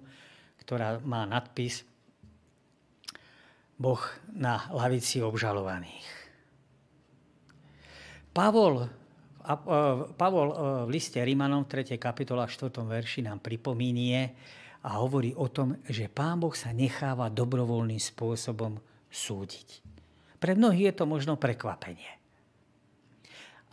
[0.63, 1.83] ktorá má nadpis
[3.75, 3.99] Boh
[4.31, 6.07] na lavici obžalovaných.
[8.31, 8.87] Pavol,
[10.15, 10.49] Pavol
[10.87, 11.99] v liste Rímanom 3.
[11.99, 12.71] kapitola 4.
[12.79, 14.31] verši nám pripomínie
[14.87, 18.79] a hovorí o tom, že Pán Boh sa necháva dobrovoľným spôsobom
[19.11, 19.92] súdiť.
[20.43, 22.19] Pre mnohých je to možno prekvapenie.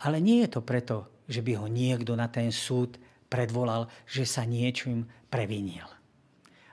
[0.06, 2.94] Ale nie je to preto, že by ho niekto na ten súd
[3.26, 5.86] predvolal, že sa niečím previnil.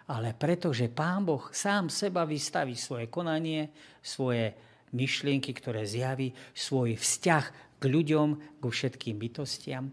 [0.07, 4.55] Ale preto, že Pán Boh sám seba vystaví svoje konanie, svoje
[4.95, 7.45] myšlienky, ktoré zjaví, svoj vzťah
[7.81, 9.91] k ľuďom, ku všetkým bytostiam,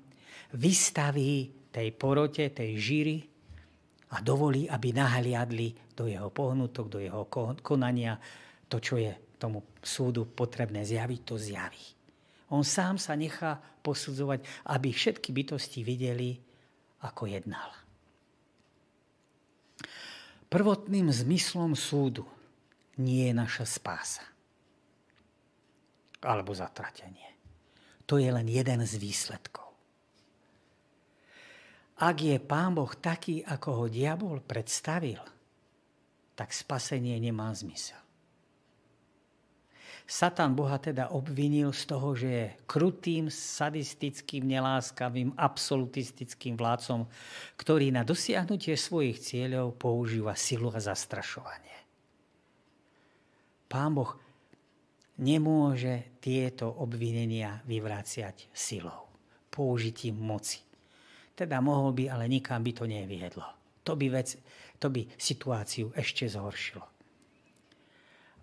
[0.55, 3.17] vystaví tej porote, tej žíry
[4.15, 7.27] a dovolí, aby nahliadli do jeho pohnutok, do jeho
[7.59, 8.15] konania,
[8.71, 11.85] to, čo je tomu súdu potrebné zjaviť, to zjaví.
[12.53, 16.37] On sám sa nechá posudzovať, aby všetky bytosti videli,
[17.05, 17.71] ako jednal.
[20.49, 22.25] Prvotným zmyslom súdu
[23.01, 24.25] nie je naša spása
[26.25, 27.37] alebo zatratenie.
[28.09, 29.69] To je len jeden z výsledkov.
[32.01, 35.21] Ak je Pán Boh taký, ako ho diabol predstavil,
[36.35, 38.04] tak spasenie nemá zmysel.
[40.05, 47.09] Satan Boha teda obvinil z toho, že je krutým, sadistickým, neláskavým, absolutistickým vládcom,
[47.57, 51.73] ktorý na dosiahnutie svojich cieľov používa silu a zastrašovanie.
[53.65, 54.13] Pán Boh
[55.25, 59.09] nemôže tieto obvinenia vyvráciať silou,
[59.49, 60.61] použitím moci.
[61.33, 63.49] Teda mohol by, ale nikam by to neviedlo.
[63.89, 64.37] To by, vec,
[64.77, 66.94] to by situáciu ešte zhoršilo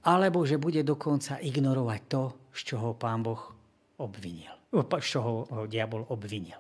[0.02, 3.54] alebo že bude dokonca ignorovať to, z čoho pán Boh
[4.02, 6.58] obvinil, z čoho ho diabol obvinil.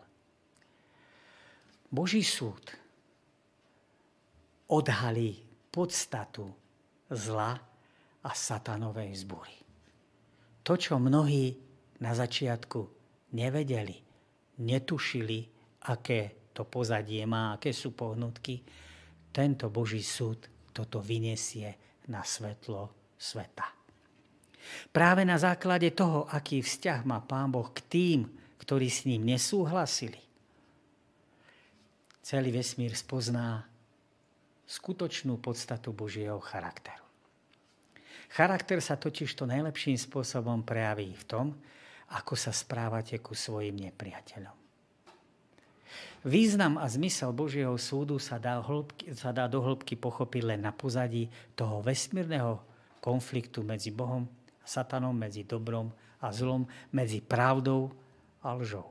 [1.91, 2.71] Boží súd
[4.71, 5.36] odhalí
[5.67, 6.47] podstatu
[7.12, 7.60] zla
[8.21, 9.56] a satanovej zbúry.
[10.62, 11.58] To, čo mnohí
[11.99, 12.80] na začiatku
[13.36, 13.97] nevedeli,
[14.62, 15.39] netušili,
[15.89, 18.62] aké to pozadie má, aké sú pohnutky,
[19.34, 21.75] tento Boží súd toto vyniesie
[22.08, 23.70] na svetlo sveta.
[24.90, 28.20] Práve na základe toho, aký vzťah má Pán Boh k tým,
[28.58, 30.18] ktorí s ním nesúhlasili,
[32.26, 33.66] celý vesmír spozná
[34.66, 37.04] skutočnú podstatu Božieho charakteru.
[38.32, 41.48] Charakter sa totiž to najlepším spôsobom prejaví v tom,
[42.16, 44.56] ako sa správate ku svojim nepriateľom.
[46.22, 50.72] Význam a zmysel Božieho súdu sa dá, hĺbky, sa dá do hĺbky pochopiť len na
[50.72, 52.71] pozadí toho vesmírneho
[53.02, 54.30] konfliktu medzi Bohom
[54.62, 55.90] a Satanom, medzi dobrom
[56.22, 57.90] a zlom, medzi pravdou
[58.46, 58.88] a lžou.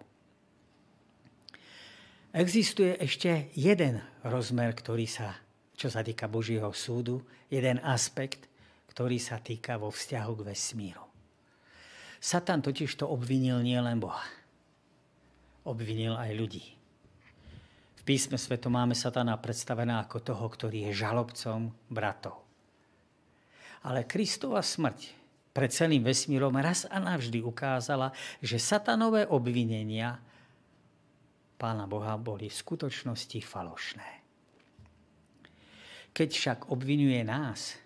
[2.30, 5.34] Existuje ešte jeden rozmer, ktorý sa,
[5.74, 8.46] čo sa týka Božieho súdu, jeden aspekt,
[8.90, 11.06] ktorý sa týka vo vzťahu k vesmíru.
[12.20, 14.22] Satan totiž to obvinil nielen Boha.
[15.64, 16.64] Obvinil aj ľudí.
[17.98, 22.39] V písme sveto máme satana predstavená ako toho, ktorý je žalobcom bratov.
[23.84, 25.16] Ale Kristova smrť
[25.50, 30.20] pred celým vesmírom raz a navždy ukázala, že satanové obvinenia
[31.60, 34.10] pána Boha boli v skutočnosti falošné.
[36.10, 37.76] Keď však obvinuje nás,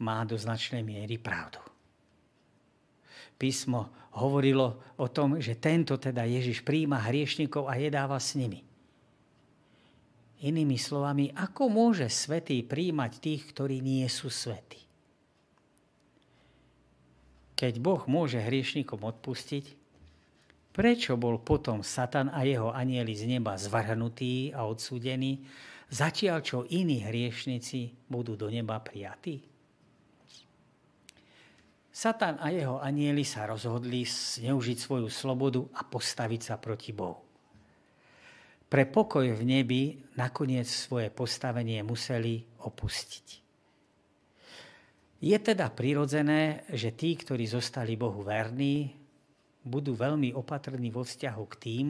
[0.00, 1.62] má do značnej miery pravdu.
[3.38, 8.62] Písmo hovorilo o tom, že tento teda Ježiš príjma hriešnikov a jedáva s nimi.
[10.42, 14.82] Inými slovami, ako môže svetý príjmať tých, ktorí nie sú svetí?
[17.54, 19.64] Keď Boh môže hriešnikom odpustiť,
[20.74, 25.46] prečo bol potom Satan a jeho anieli z neba zvrhnutí a odsúdení,
[25.86, 29.38] zatiaľ čo iní hriešnici budú do neba prijatí?
[31.94, 37.22] Satan a jeho anieli sa rozhodli zneužiť svoju slobodu a postaviť sa proti Bohu.
[38.74, 43.26] Pre pokoj v nebi nakoniec svoje postavenie museli opustiť.
[45.22, 48.90] Je teda prirodzené, že tí, ktorí zostali Bohu verní,
[49.62, 51.86] budú veľmi opatrní vo vzťahu k tým,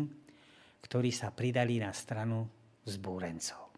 [0.85, 2.45] ktorí sa pridali na stranu
[2.85, 3.73] zbúrencov.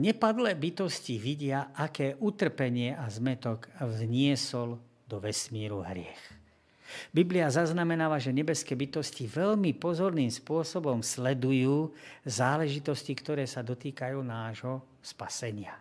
[0.00, 6.37] Nepadlé bytosti vidia, aké utrpenie a zmetok vniesol do vesmíru hriech.
[7.12, 11.92] Biblia zaznamenáva, že nebeské bytosti veľmi pozorným spôsobom sledujú
[12.24, 15.76] záležitosti, ktoré sa dotýkajú nášho spasenia.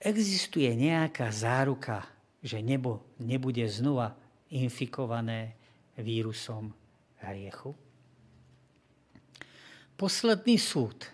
[0.00, 2.08] Existuje nejaká záruka,
[2.40, 4.16] že nebo nebude znova
[4.48, 5.54] infikované
[6.00, 6.72] vírusom
[7.20, 7.76] hriechu?
[10.00, 11.04] Posledný súd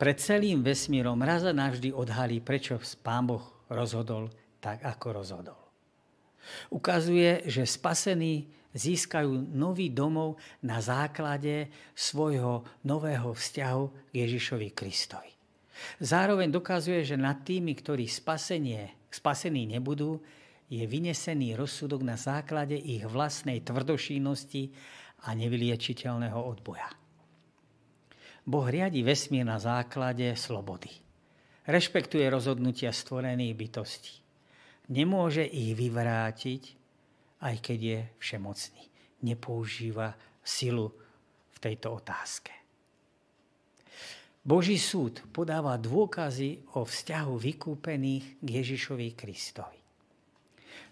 [0.00, 4.32] pred celým vesmírom raz a navždy odhalí, prečo Pán Boh rozhodol
[4.64, 5.63] tak, ako rozhodol.
[6.70, 15.30] Ukazuje, že spasení získajú nový domov na základe svojho nového vzťahu k Ježišovi Kristovi.
[16.02, 20.18] Zároveň dokazuje, že nad tými, ktorí spasenie, spasení nebudú,
[20.66, 24.74] je vynesený rozsudok na základe ich vlastnej tvrdošínosti
[25.28, 26.88] a nevyliečiteľného odboja.
[28.44, 30.90] Boh riadi vesmír na základe slobody.
[31.64, 34.23] Rešpektuje rozhodnutia stvorených bytostí.
[34.92, 36.62] Nemôže ich vyvrátiť,
[37.40, 38.84] aj keď je všemocný.
[39.24, 40.12] Nepoužíva
[40.44, 40.92] silu
[41.52, 42.52] v tejto otázke.
[44.44, 49.80] Boží súd podáva dôkazy o vzťahu vykúpených k Ježišovi Kristovi.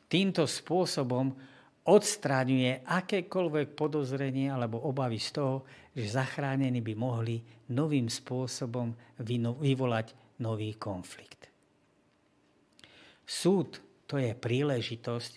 [0.09, 1.37] Týmto spôsobom
[1.85, 7.45] odstráňuje akékoľvek podozrenie alebo obavy z toho, že zachránení by mohli
[7.77, 8.97] novým spôsobom
[9.61, 11.42] vyvolať nový konflikt.
[13.27, 15.33] Súd to je príležitosť,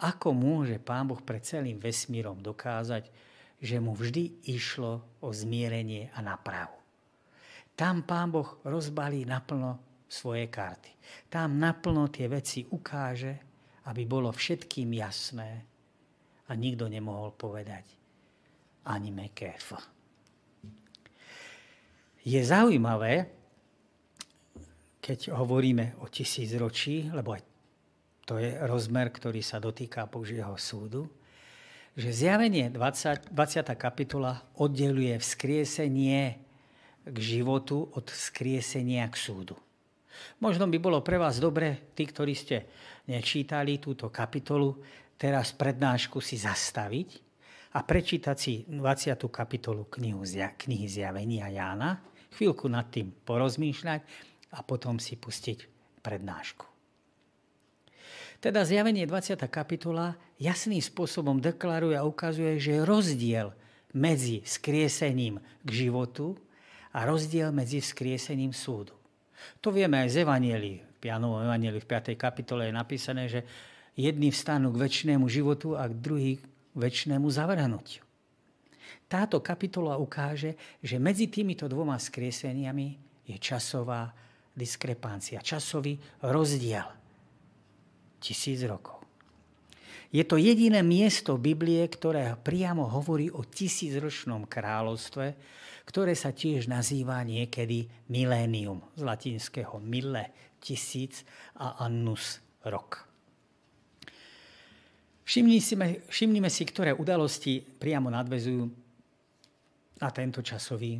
[0.00, 3.10] ako môže Pán Boh pred celým vesmírom dokázať,
[3.60, 6.76] že mu vždy išlo o zmierenie a napravu.
[7.76, 10.92] Tam Pán Boh rozbalí naplno svoje karty.
[11.28, 13.34] Tam naplno tie veci ukáže,
[13.88, 15.70] aby bolo všetkým jasné,
[16.50, 17.86] a nikto nemohol povedať
[18.90, 19.78] ani meké F.
[22.26, 23.39] Je zaujímavé,
[25.00, 27.42] keď hovoríme o tisícročí, lebo aj
[28.28, 31.10] to je rozmer, ktorý sa dotýka Božieho súdu,
[31.98, 33.74] že zjavenie 20, 20.
[33.74, 36.38] kapitola oddeluje vzkriesenie
[37.02, 39.58] k životu od vzkriesenia k súdu.
[40.38, 42.70] Možno by bolo pre vás dobre, tí, ktorí ste
[43.08, 44.78] nečítali túto kapitolu,
[45.18, 47.08] teraz prednášku si zastaviť
[47.74, 49.16] a prečítať si 20.
[49.26, 51.98] kapitolu knihu, knihy Zjavenia Jána,
[52.36, 55.66] chvíľku nad tým porozmýšľať a potom si pustiť
[56.02, 56.66] prednášku.
[58.40, 59.36] Teda zjavenie 20.
[59.52, 63.52] kapitola jasným spôsobom deklaruje a ukazuje, že je rozdiel
[63.92, 66.40] medzi skriesením k životu
[66.96, 68.96] a rozdiel medzi vzkriesením súdu.
[69.60, 70.78] To vieme aj z Evanielii.
[71.00, 72.16] V Jánovom Evanielii v 5.
[72.16, 73.44] kapitole je napísané, že
[73.92, 76.44] jedni vstanú k väčšnému životu a druhý k
[76.76, 78.04] väčšnému zavrhnutiu.
[79.10, 82.88] Táto kapitola ukáže, že medzi týmito dvoma skrieseniami
[83.26, 84.14] je časová
[84.54, 85.96] diskrepancia, časový
[86.26, 86.86] rozdiel
[88.20, 89.00] tisíc rokov.
[90.10, 95.26] Je to jediné miesto Biblie, ktoré priamo hovorí o tisícročnom kráľovstve,
[95.86, 101.22] ktoré sa tiež nazýva niekedy milénium, z latinského mille, tisíc
[101.56, 103.06] a annus rok.
[105.24, 108.66] Všimnime, si, ktoré udalosti priamo nadvezujú
[110.02, 110.98] na tento časový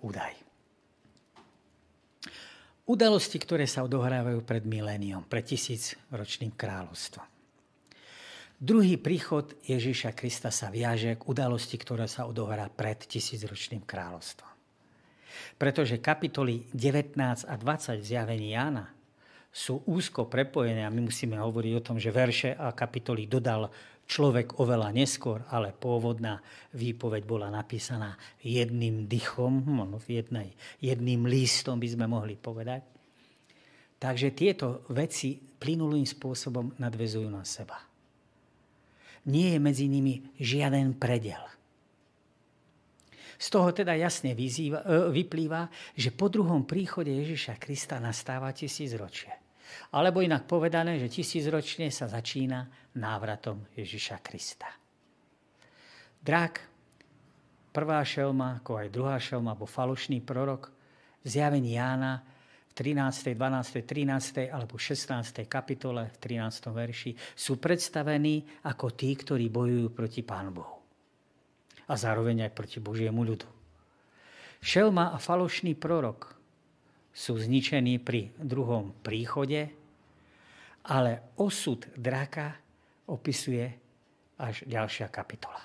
[0.00, 0.47] údaj.
[2.88, 7.28] Udalosti, ktoré sa odohrávajú pred miléniom, pred tisícročným kráľovstvom.
[8.58, 14.50] Druhý príchod Ježíša Krista sa viaže k udalosti, ktorá sa odohrá pred tisícročným kráľovstvom.
[15.60, 17.12] Pretože kapitoly 19
[17.44, 18.88] a 20 zjavení Jána
[19.52, 23.68] sú úzko prepojené a my musíme hovoriť o tom, že verše a kapitoly dodal
[24.08, 26.40] človek oveľa neskôr, ale pôvodná
[26.72, 32.82] výpoveď bola napísaná jedným dychom, no, jednej, jedným lístom by sme mohli povedať.
[34.00, 37.76] Takže tieto veci plynulým spôsobom nadvezujú na seba.
[39.28, 41.44] Nie je medzi nimi žiaden predel.
[43.38, 49.47] Z toho teda jasne vyzýva, e, vyplýva, že po druhom príchode Ježiša Krista nastáva tisícročie.
[49.92, 54.68] Alebo inak povedané, že tisícročne sa začína návratom Ježiša Krista.
[56.18, 56.54] Drak,
[57.72, 60.70] prvá šelma, ako aj druhá šelma, alebo falošný prorok,
[61.24, 62.22] zjavení Jána
[62.68, 64.54] v 13., 12., 13.
[64.54, 65.48] alebo 16.
[65.50, 66.68] kapitole v 13.
[66.70, 70.76] verši sú predstavení ako tí, ktorí bojujú proti Pánu Bohu.
[71.88, 73.48] A zároveň aj proti Božiemu ľudu.
[74.58, 76.37] Šelma a falošný prorok
[77.18, 79.66] sú zničení pri druhom príchode,
[80.86, 82.54] ale osud draka
[83.10, 83.66] opisuje
[84.38, 85.58] až ďalšia kapitola.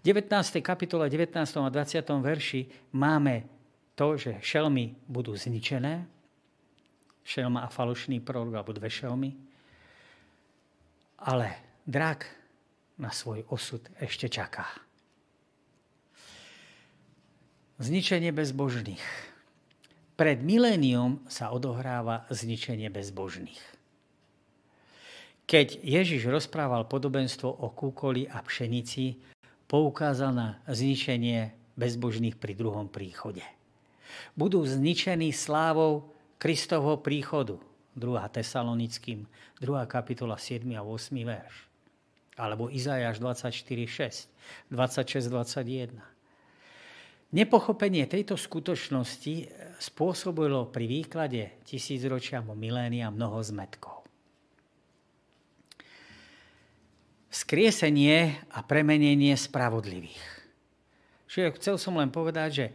[0.00, 0.32] V 19.
[0.64, 1.36] kapitole, 19.
[1.44, 2.00] a 20.
[2.24, 2.60] verši
[2.96, 3.44] máme
[3.92, 6.08] to, že šelmy budú zničené,
[7.20, 9.36] šelma a falošný prorok, alebo dve šelmy,
[11.20, 11.52] ale
[11.84, 12.24] drak
[12.96, 14.64] na svoj osud ešte čaká.
[17.76, 19.33] Zničenie bezbožných
[20.14, 23.60] pred milénium sa odohráva zničenie bezbožných.
[25.44, 29.20] Keď Ježiš rozprával podobenstvo o kúkoli a pšenici,
[29.68, 33.44] poukázal na zničenie bezbožných pri druhom príchode.
[34.38, 37.60] Budú zničení slávou Kristovho príchodu.
[37.94, 38.18] 2.
[38.34, 39.22] Tesalonickým,
[39.62, 39.86] 2.
[39.86, 40.66] kapitola 7.
[40.74, 41.14] a 8.
[41.22, 41.54] verš.
[42.34, 46.13] Alebo Izajáš 24, 6, 26, 21.
[47.34, 49.50] Nepochopenie tejto skutočnosti
[49.82, 54.06] spôsobilo pri výklade tisícročia alebo milénia mnoho zmetkov.
[57.34, 60.22] Skriesenie a premenenie spravodlivých.
[61.26, 62.66] Čiže chcel som len povedať, že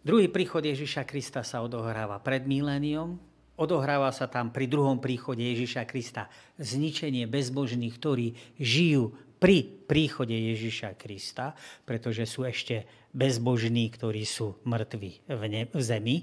[0.00, 3.20] druhý príchod Ježiša Krista sa odohráva pred miléniom,
[3.60, 9.12] odohráva sa tam pri druhom príchode Ježiša Krista zničenie bezbožných, ktorí žijú
[9.44, 11.52] pri príchode Ježiša Krista,
[11.84, 16.16] pretože sú ešte bezbožní, ktorí sú mŕtvi v, ne- v zemi.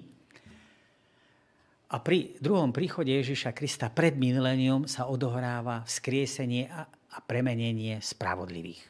[1.93, 8.89] A pri druhom príchode Ježiša Krista pred milénium sa odohráva vzkriesenie a, a premenenie spravodlivých.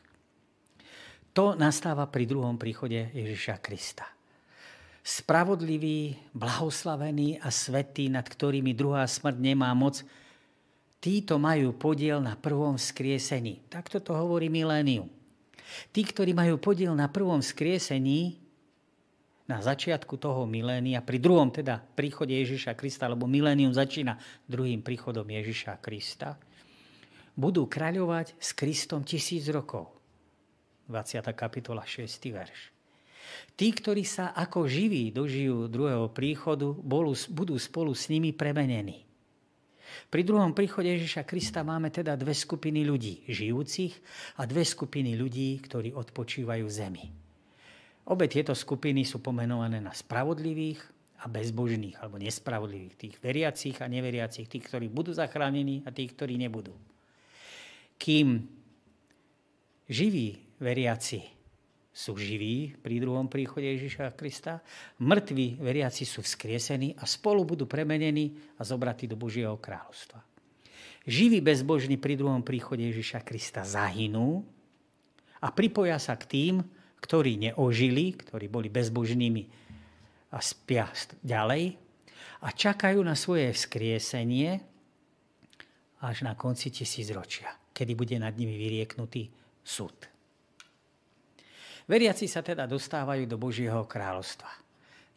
[1.35, 4.07] To nastáva pri druhom príchode Ježiša Krista.
[5.03, 9.99] Spravodlivý, blahoslavený a svetý, nad ktorými druhá smrť nemá moc,
[11.01, 13.65] títo majú podiel na prvom skriesení.
[13.67, 15.09] Takto to hovorí milénium.
[15.89, 18.37] Tí, ktorí majú podiel na prvom skriesení,
[19.49, 24.15] na začiatku toho milénia, pri druhom teda príchode Ježiša Krista, lebo milénium začína
[24.47, 26.39] druhým príchodom Ježiša Krista,
[27.35, 29.91] budú kráľovať s Kristom tisíc rokov.
[30.87, 31.23] 20.
[31.35, 32.07] kapitola 6.
[32.31, 32.59] verš.
[33.55, 36.71] Tí, ktorí sa ako živí dožijú druhého príchodu,
[37.31, 39.07] budú spolu s nimi premenení.
[40.09, 43.93] Pri druhom príchode Ježiša Krista máme teda dve skupiny ľudí, žijúcich
[44.39, 47.05] a dve skupiny ľudí, ktorí odpočívajú v zemi.
[48.11, 50.81] Obe tieto skupiny sú pomenované na spravodlivých
[51.21, 56.33] a bezbožných, alebo nespravodlivých, tých veriacich a neveriacich, tých, ktorí budú zachránení a tých, ktorí
[56.41, 56.73] nebudú.
[58.01, 58.41] Kým
[59.85, 61.40] živí veriaci
[61.91, 64.63] sú živí pri druhom príchode Ježiša Krista,
[65.03, 70.23] mŕtvi veriaci sú vzkriesení a spolu budú premenení a zobratí do Božieho kráľovstva.
[71.03, 74.45] Živí bezbožní pri druhom príchode Ježiša Krista zahynú
[75.43, 76.55] a pripoja sa k tým,
[77.01, 79.43] ktorí neožili, ktorí boli bezbožnými
[80.31, 80.87] a spia
[81.25, 81.75] ďalej
[82.45, 84.61] a čakajú na svoje vzkriesenie
[86.01, 89.27] až na konci tisícročia, kedy bude nad nimi vyrieknutý
[89.59, 90.10] súd.
[91.91, 94.47] Veriaci sa teda dostávajú do Božieho kráľovstva.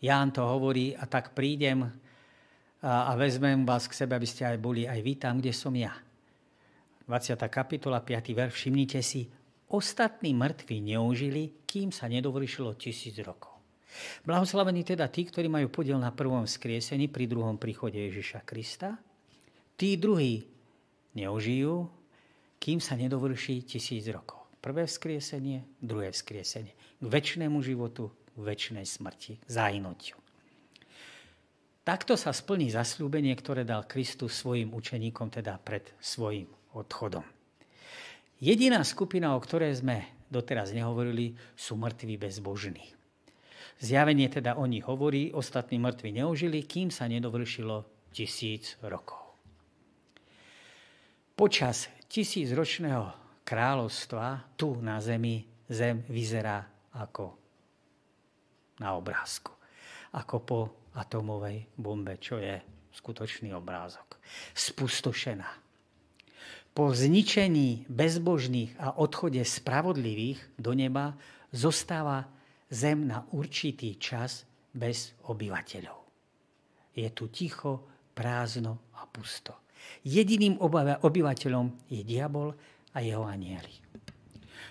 [0.02, 4.82] Ján to hovorí a tak prídem a, vezmem vás k sebe, aby ste aj boli
[4.82, 5.94] aj vy tam, kde som ja.
[7.06, 7.38] 20.
[7.46, 8.34] kapitola, 5.
[8.34, 9.30] verš, všimnite si,
[9.70, 13.54] ostatní mŕtvi neužili, kým sa nedovršilo tisíc rokov.
[14.26, 18.98] Blahoslavení teda tí, ktorí majú podiel na prvom skriesení pri druhom príchode Ježiša Krista.
[19.78, 20.42] Tí druhí
[21.14, 21.86] neužijú,
[22.58, 24.43] kým sa nedovrší tisíc rokov.
[24.64, 26.72] Prvé vzkriesenie, druhé vzkriesenie.
[26.72, 30.16] K väčšnému životu, k väčšnej smrti, zahynutiu.
[31.84, 37.28] Takto sa splní zasľúbenie, ktoré dal Kristus svojim učeníkom, teda pred svojim odchodom.
[38.40, 42.88] Jediná skupina, o ktorej sme doteraz nehovorili, sú mŕtvi bezbožní.
[43.84, 47.84] Zjavenie teda o nich hovorí, ostatní mŕtvi neužili, kým sa nedovršilo
[48.16, 49.36] tisíc rokov.
[51.36, 56.64] Počas tisícročného kráľovstva tu na zemi zem vyzerá
[56.96, 57.36] ako
[58.80, 59.52] na obrázku.
[60.16, 60.58] Ako po
[60.94, 62.58] atomovej bombe, čo je
[62.94, 64.18] skutočný obrázok.
[64.54, 65.50] Spustošená.
[66.74, 71.14] Po zničení bezbožných a odchode spravodlivých do neba
[71.54, 72.26] zostáva
[72.66, 74.42] zem na určitý čas
[74.74, 75.98] bez obyvateľov.
[76.98, 79.54] Je tu ticho, prázdno a pusto.
[80.06, 80.58] Jediným
[81.02, 82.54] obyvateľom je diabol
[82.94, 83.74] a jeho anieli.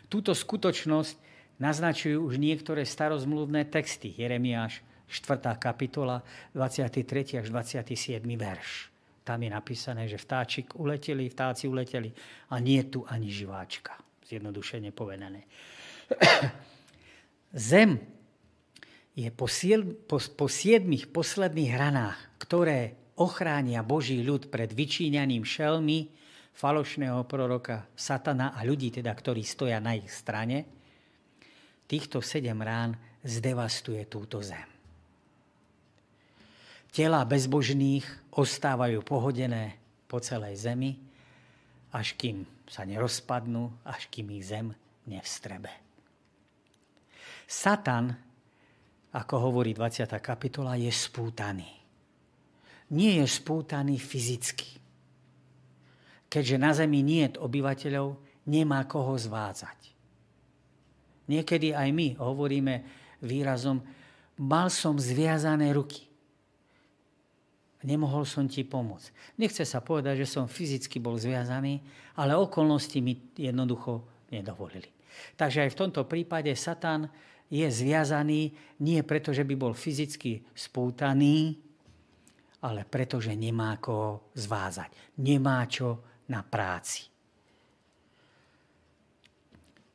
[0.08, 1.16] Túto skutočnosť
[1.60, 4.16] naznačujú už niektoré starozmluvné texty.
[4.16, 5.54] Jeremiáš 4.
[5.60, 7.44] kapitola, 23.
[7.44, 8.24] až 27.
[8.34, 8.90] verš.
[9.24, 12.12] Tam je napísané, že vtáčik uleteli, vtáci uleteli
[12.52, 13.96] a nie tu ani živáčka.
[14.28, 15.48] Zjednodušene povedané.
[17.54, 18.02] Zem
[19.14, 26.10] je po, siel, po, po siedmých posledných hranách, ktoré ochránia Boží ľud pred vyčíňaním šelmy,
[26.54, 30.66] falošného proroka Satana a ľudí, teda, ktorí stoja na ich strane,
[31.90, 32.94] týchto sedem rán
[33.26, 34.70] zdevastuje túto zem.
[36.94, 38.06] Tela bezbožných
[38.38, 40.94] ostávajú pohodené po celej zemi,
[41.90, 44.70] až kým sa nerozpadnú, až kým ich zem
[45.10, 45.74] nevstrebe.
[47.50, 48.14] Satan,
[49.14, 50.06] ako hovorí 20.
[50.22, 51.70] kapitola, je spútaný.
[52.94, 54.83] Nie je spútaný fyzicky
[56.34, 58.18] keďže na zemi nie je obyvateľov,
[58.50, 59.94] nemá koho zvádzať.
[61.30, 62.76] Niekedy aj my hovoríme
[63.22, 63.78] výrazom,
[64.42, 66.10] mal som zviazané ruky.
[67.86, 69.38] Nemohol som ti pomôcť.
[69.38, 71.84] Nechce sa povedať, že som fyzicky bol zviazaný,
[72.18, 74.90] ale okolnosti mi jednoducho nedovolili.
[75.38, 77.06] Takže aj v tomto prípade Satan
[77.52, 81.60] je zviazaný nie preto, že by bol fyzicky spútaný,
[82.64, 85.20] ale preto, že nemá koho zvázať.
[85.20, 87.14] Nemá čo na práci.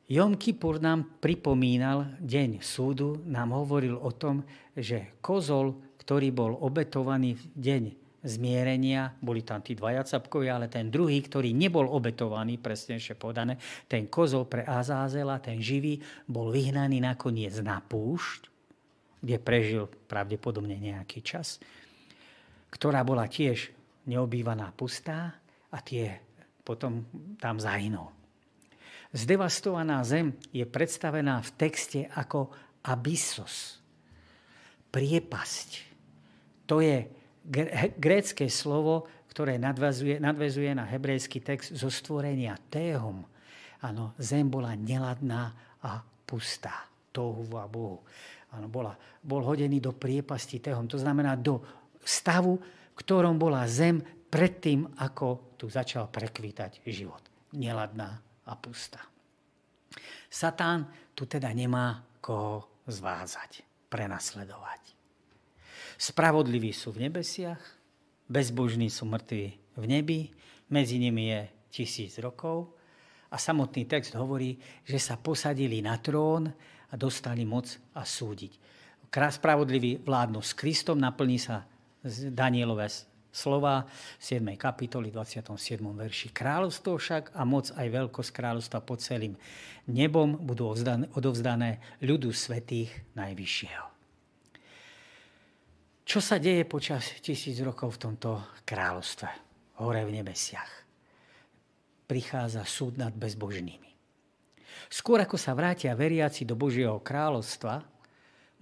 [0.08, 4.40] Jom Kippur nám pripomínal deň súdu, nám hovoril o tom,
[4.72, 7.82] že kozol, ktorý bol obetovaný v deň
[8.24, 14.08] zmierenia, boli tam tí dvaja capkovia, ale ten druhý, ktorý nebol obetovaný, presnejšie podané, ten
[14.08, 18.48] kozol pre Azázela, ten živý, bol vyhnaný nakoniec na púšť,
[19.20, 21.60] kde prežil pravdepodobne nejaký čas,
[22.72, 23.70] ktorá bola tiež
[24.08, 25.36] neobývaná pustá
[25.72, 26.20] a tie
[26.64, 27.04] potom
[27.40, 28.12] tam zahynul.
[29.12, 32.52] Zdevastovaná zem je predstavená v texte ako
[32.84, 33.80] abyssos,
[34.92, 35.68] priepasť.
[36.68, 37.08] To je
[37.96, 43.24] grécké slovo, ktoré nadvezuje, nadvezuje na hebrejský text zo stvorenia téhom.
[43.80, 46.84] Áno, zem bola neladná a pustá.
[47.08, 48.04] Tohu a Bohu.
[48.52, 48.92] Áno, bola,
[49.24, 50.84] bol hodený do priepasti téhom.
[50.84, 51.64] To znamená do
[52.04, 57.20] stavu, v ktorom bola zem predtým, ako tu začal prekvítať život.
[57.56, 59.00] Neladná a pustá.
[60.28, 64.94] Satán tu teda nemá koho zvázať, prenasledovať.
[65.98, 67.60] Spravodliví sú v nebesiach,
[68.28, 70.20] bezbožní sú mŕtvi v nebi,
[70.68, 71.40] medzi nimi je
[71.72, 72.76] tisíc rokov
[73.32, 76.48] a samotný text hovorí, že sa posadili na trón
[76.88, 78.52] a dostali moc a súdiť.
[79.08, 81.64] Krás spravodlivý vládnu s Kristom, naplní sa
[82.28, 82.92] Danielové
[83.38, 83.86] slova
[84.18, 84.42] 7.
[84.58, 85.78] kapitoly 27.
[85.78, 86.34] verši.
[86.34, 89.38] Kráľovstvo však a moc aj veľkosť kráľovstva pod celým
[89.86, 90.74] nebom budú
[91.14, 93.86] odovzdané ľudu svetých Najvyššieho.
[96.08, 98.30] Čo sa deje počas tisíc rokov v tomto
[98.66, 99.28] kráľovstve,
[99.84, 100.72] hore v nebesiach?
[102.08, 103.92] Prichádza súd nad bezbožnými.
[104.88, 107.84] Skôr ako sa vrátia veriaci do Božieho kráľovstva,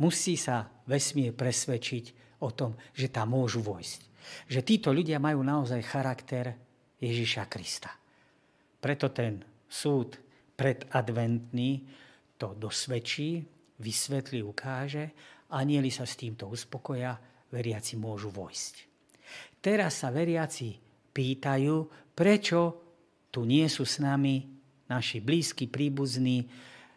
[0.03, 4.01] musí sa vesmír presvedčiť o tom, že tam môžu vojsť.
[4.47, 6.55] Že títo ľudia majú naozaj charakter
[7.01, 7.93] Ježiša Krista.
[8.81, 10.17] Preto ten súd
[10.57, 11.85] predadventný
[12.37, 13.45] to dosvedčí,
[13.81, 15.13] vysvetlí, ukáže,
[15.53, 17.17] anieli sa s týmto uspokoja,
[17.53, 18.75] veriaci môžu vojsť.
[19.61, 20.77] Teraz sa veriaci
[21.13, 21.77] pýtajú,
[22.13, 22.61] prečo
[23.33, 24.45] tu nie sú s nami
[24.87, 26.47] naši blízki, príbuzní,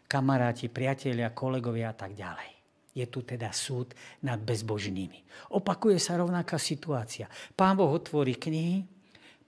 [0.06, 2.59] kamaráti, priatelia, kolegovia a tak ďalej.
[2.90, 3.94] Je tu teda súd
[4.26, 5.22] nad bezbožnými.
[5.54, 7.30] Opakuje sa rovnaká situácia.
[7.54, 8.82] Pán Boh otvorí knihy,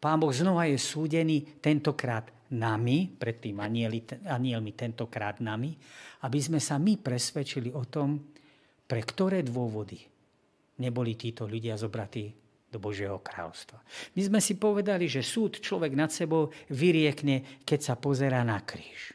[0.02, 5.78] Pán Boh znova je súdený tentokrát nami, predtým anieli, anielmi tentokrát nami,
[6.26, 8.18] aby sme sa my presvedčili o tom,
[8.82, 10.02] pre ktoré dôvody
[10.82, 12.34] neboli títo ľudia zobratí
[12.66, 13.78] do Božieho kráľovstva.
[14.18, 19.14] My sme si povedali, že súd človek nad sebou vyriekne, keď sa pozera na kríž.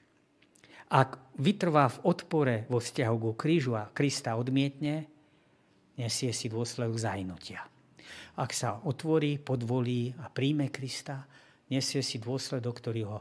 [0.88, 5.06] Ak vytrvá v odpore vo vzťahu ku krížu a Krista odmietne,
[5.98, 7.62] nesie si dôsledok zajnutia.
[8.38, 11.26] Ak sa otvorí, podvolí a príjme Krista,
[11.74, 13.20] nesie si dôsledok, ktorý ho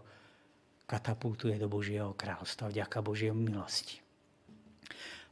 [0.85, 3.99] katapultuje do Božieho kráľstva vďaka Božieho milosti.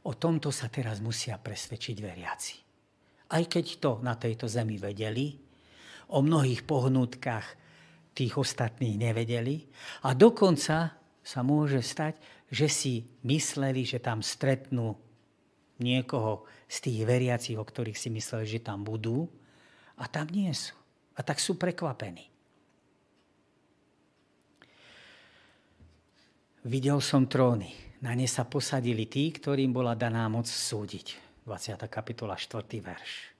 [0.05, 2.65] O tomto sa teraz musia presvedčiť veriaci
[3.31, 5.33] aj keď to na tejto zemi vedeli,
[6.13, 7.47] o mnohých pohnutkách
[8.13, 9.65] tých ostatných nevedeli
[10.05, 10.93] a dokonca
[11.25, 12.21] sa môže stať,
[12.55, 14.95] že si mysleli, že tam stretnú
[15.83, 19.27] niekoho z tých veriacich, o ktorých si mysleli, že tam budú
[19.99, 20.71] a tam nie sú.
[21.15, 22.31] A tak sú prekvapení.
[26.63, 27.75] Videl som tróny.
[27.99, 31.75] Na ne sa posadili tí, ktorým bola daná moc súdiť 20.
[31.91, 32.63] kapitola, 4.
[32.79, 33.35] verš.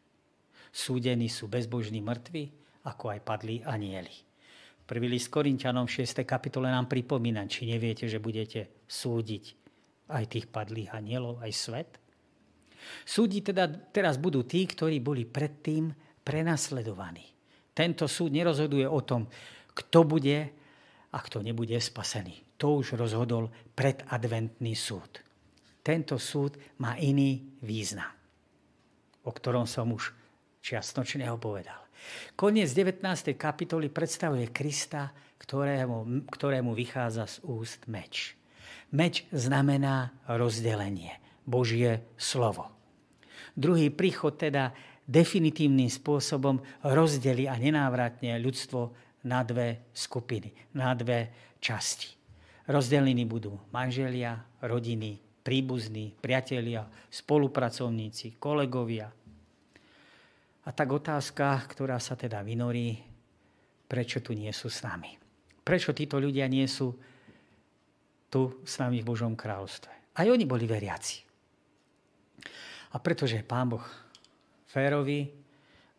[0.75, 2.51] Súdení sú bezbožní mŕtvi,
[2.83, 4.24] ako aj padli anieli.
[4.85, 6.21] Prvý list Korintianom 6.
[6.23, 9.45] kapitole nám pripomína, či neviete, že budete súdiť
[10.13, 11.89] aj tých padlých anielov, aj svet.
[13.01, 15.89] Súdi teda teraz budú tí, ktorí boli predtým
[16.21, 17.25] prenasledovaní.
[17.73, 19.25] Tento súd nerozhoduje o tom,
[19.73, 20.37] kto bude
[21.09, 22.61] a kto nebude spasený.
[22.61, 25.25] To už rozhodol predadventný súd
[25.85, 28.09] tento súd má iný význam,
[29.21, 30.09] o ktorom som už
[30.65, 31.84] čiastočne ho povedal.
[32.35, 33.37] Koniec 19.
[33.37, 38.35] kapitoly predstavuje Krista, ktorému, ktorému vychádza z úst meč.
[38.95, 42.71] Meč znamená rozdelenie, Božie slovo.
[43.55, 44.75] Druhý príchod teda
[45.05, 48.91] definitívnym spôsobom rozdeli a nenávratne ľudstvo
[49.25, 52.13] na dve skupiny, na dve časti.
[52.65, 59.13] Rozdelení budú manželia, rodiny, príbuzní, priatelia, spolupracovníci, kolegovia.
[60.65, 62.97] A tak otázka, ktorá sa teda vynorí,
[63.85, 65.13] prečo tu nie sú s nami.
[65.61, 66.93] Prečo títo ľudia nie sú
[68.33, 70.17] tu s nami v Božom kráľovstve.
[70.17, 71.21] Aj oni boli veriaci.
[72.93, 73.85] A pretože Pán Boh
[74.65, 75.29] férový,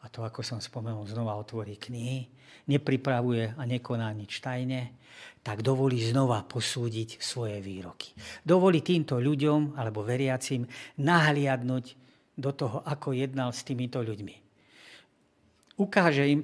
[0.02, 2.26] a to, ako som spomenul, znova otvorí knihy,
[2.66, 4.94] nepripravuje a nekoná nič tajne,
[5.42, 8.14] tak dovolí znova posúdiť svoje výroky.
[8.42, 10.66] Dovolí týmto ľuďom alebo veriacim
[10.98, 11.84] nahliadnúť
[12.34, 14.45] do toho, ako jednal s týmito ľuďmi.
[15.76, 16.40] Ukáže im,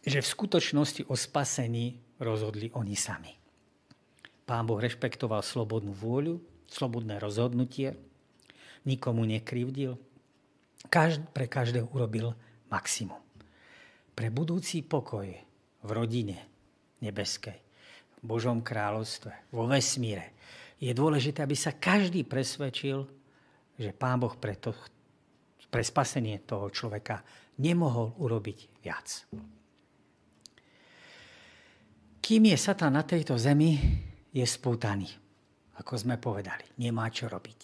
[0.00, 3.32] že v skutočnosti o spasení rozhodli oni sami.
[4.46, 7.94] Pán Boh rešpektoval slobodnú vôľu, slobodné rozhodnutie,
[8.86, 9.98] nikomu nekrivdil,
[11.36, 12.32] pre každého urobil
[12.72, 13.20] maximum
[14.20, 15.24] pre budúci pokoj
[15.80, 16.36] v rodine
[17.00, 20.36] nebeskej, v Božom kráľovstve, vo vesmíre,
[20.76, 23.08] je dôležité, aby sa každý presvedčil,
[23.80, 24.76] že Pán Boh pre, to,
[25.72, 27.24] pre spasenie toho človeka
[27.60, 29.28] nemohol urobiť viac.
[32.24, 33.76] Kým je Satan na tejto zemi,
[34.30, 35.10] je spútaný,
[35.76, 36.62] ako sme povedali.
[36.80, 37.60] Nemá čo robiť.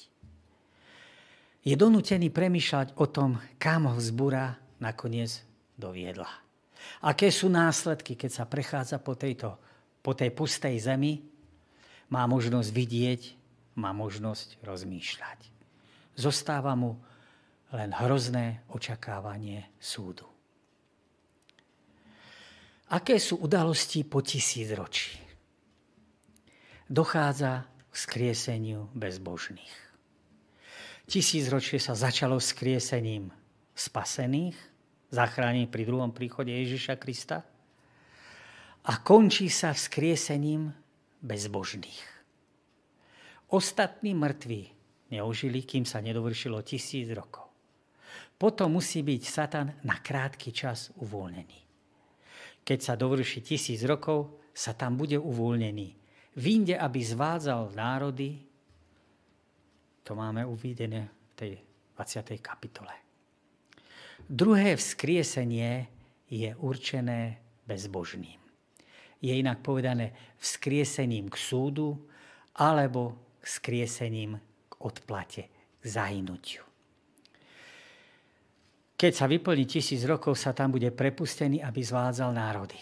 [1.66, 5.42] Je donútený premýšľať o tom, kam ho vzbúra nakoniec
[5.74, 6.30] doviedla.
[7.02, 9.58] Aké sú následky, keď sa prechádza po, tejto,
[10.02, 11.22] po tej pustej zemi?
[12.06, 13.22] Má možnosť vidieť,
[13.82, 15.40] má možnosť rozmýšľať.
[16.14, 16.98] Zostáva mu
[17.76, 20.24] len hrozné očakávanie súdu.
[22.88, 25.20] Aké sú udalosti po tisíc ročí?
[26.88, 29.74] Dochádza k skrieseniu bezbožných.
[31.06, 33.28] Tisícročie sa začalo skriesením
[33.76, 34.56] spasených,
[35.12, 37.44] zachránení pri druhom príchode Ježiša Krista
[38.86, 40.70] a končí sa vzkriesením
[41.22, 42.06] bezbožných.
[43.50, 44.70] Ostatní mŕtvi
[45.10, 47.45] neožili, kým sa nedovršilo tisíc rokov.
[48.36, 51.60] Potom musí byť Satan na krátky čas uvoľnený.
[52.60, 55.88] Keď sa dovrší tisíc rokov, sa tam bude uvoľnený.
[56.36, 58.36] Vinde, aby zvádzal národy,
[60.04, 61.52] to máme uvidené v tej
[61.96, 62.36] 20.
[62.44, 62.92] kapitole.
[64.28, 65.88] Druhé vzkriesenie
[66.28, 68.38] je určené bezbožným.
[69.22, 71.96] Je inak povedané vzkriesením k súdu
[72.58, 74.36] alebo vzkriesením
[74.68, 75.42] k odplate,
[75.80, 76.66] k zahynutiu.
[78.96, 82.80] Keď sa vyplní tisíc rokov, sa tam bude prepustený, aby zvádzal národy.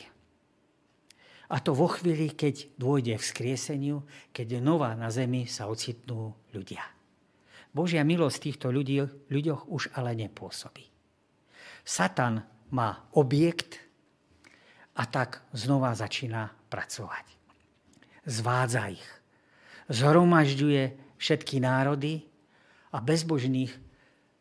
[1.51, 6.83] A to vo chvíli, keď dôjde k skrieseniu, keď nová na zemi sa ocitnú ľudia.
[7.75, 10.87] Božia milosť týchto ľudí, ľuďoch už ale nepôsobí.
[11.83, 13.83] Satan má objekt
[14.95, 17.27] a tak znova začína pracovať.
[18.25, 19.09] Zvádza ich.
[19.91, 20.83] Zhromažďuje
[21.19, 22.25] všetky národy
[22.95, 23.75] a bezbožných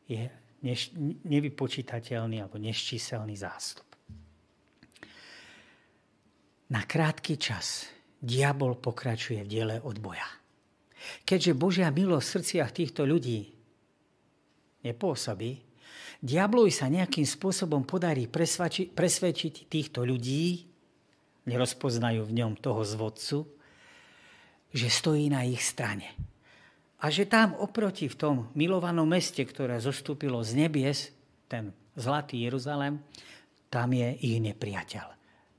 [0.08, 0.30] je
[0.64, 0.96] neš,
[1.28, 3.88] nevypočítateľný alebo neščíselný zástup.
[6.74, 7.86] Na krátky čas
[8.18, 10.26] diabol pokračuje v diele odboja.
[11.28, 13.52] Keďže Božia milosť v srdciach týchto ľudí
[14.88, 15.52] nepôsobí,
[16.24, 20.66] diablovi sa nejakým spôsobom podarí presvedčiť týchto ľudí,
[21.44, 23.44] nerozpoznajú v ňom toho zvodcu,
[24.72, 26.33] že stojí na ich strane
[27.04, 31.12] a že tam oproti v tom milovanom meste, ktoré zostúpilo z nebies,
[31.52, 33.04] ten zlatý Jeruzalem,
[33.68, 35.12] tam je ich nepriateľ.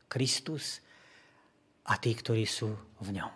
[0.09, 0.81] Kristus
[1.85, 2.73] a tí, ktorí sú
[3.05, 3.33] v ňom.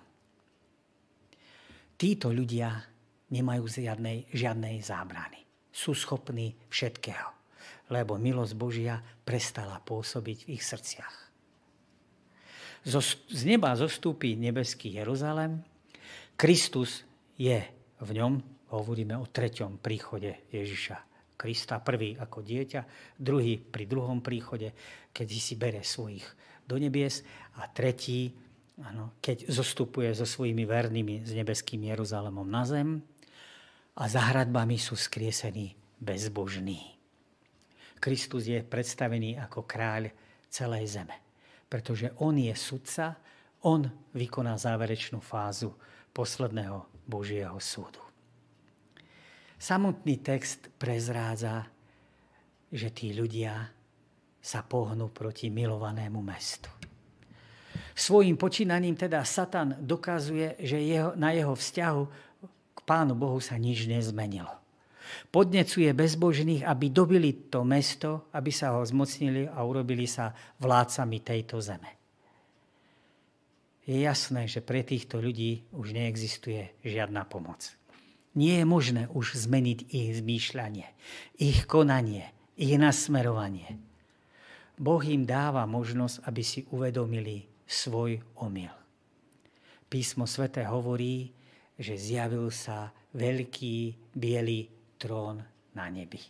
[2.00, 2.80] Títo ľudia
[3.28, 5.44] nemajú žiadnej, žiadnej zábrany.
[5.68, 7.28] Sú schopní všetkého,
[7.92, 8.96] lebo milosť Božia
[9.26, 11.16] prestala pôsobiť v ich srdciach.
[12.88, 15.60] Z neba zostúpi nebeský Jeruzalem,
[16.38, 17.04] Kristus
[17.36, 18.32] je v ňom
[18.74, 20.96] hovoríme o treťom príchode Ježiša
[21.38, 21.78] Krista.
[21.78, 22.80] Prvý ako dieťa,
[23.18, 24.74] druhý pri druhom príchode,
[25.14, 26.26] keď si bere svojich
[26.68, 27.24] do nebies
[27.56, 28.34] a tretí,
[28.84, 33.02] ano, keď zostupuje so svojimi vernými s nebeským Jeruzalemom na zem
[33.98, 36.94] a za hradbami sú skriesení bezbožní.
[37.98, 40.14] Kristus je predstavený ako kráľ
[40.46, 41.18] celej zeme,
[41.66, 43.18] pretože on je sudca,
[43.66, 45.74] on vykoná záverečnú fázu
[46.14, 48.04] posledného Božieho súdu.
[49.56, 51.66] Samotný text prezrádza,
[52.68, 53.72] že tí ľudia
[54.38, 56.70] sa pohnú proti milovanému mestu.
[57.98, 62.02] Svojím počínaním teda Satan dokazuje, že jeho, na jeho vzťahu
[62.78, 64.54] k Pánu Bohu sa nič nezmenilo.
[65.34, 70.30] Podnecuje bezbožných, aby dobili to mesto, aby sa ho zmocnili a urobili sa
[70.62, 71.97] vládcami tejto zeme
[73.88, 77.72] je jasné, že pre týchto ľudí už neexistuje žiadna pomoc.
[78.36, 80.84] Nie je možné už zmeniť ich zmýšľanie,
[81.40, 82.28] ich konanie,
[82.60, 83.80] ich nasmerovanie.
[84.76, 88.70] Boh im dáva možnosť, aby si uvedomili svoj omyl.
[89.88, 91.32] Písmo svete hovorí,
[91.80, 94.68] že zjavil sa veľký biely
[95.00, 95.40] trón
[95.72, 96.20] na nebi.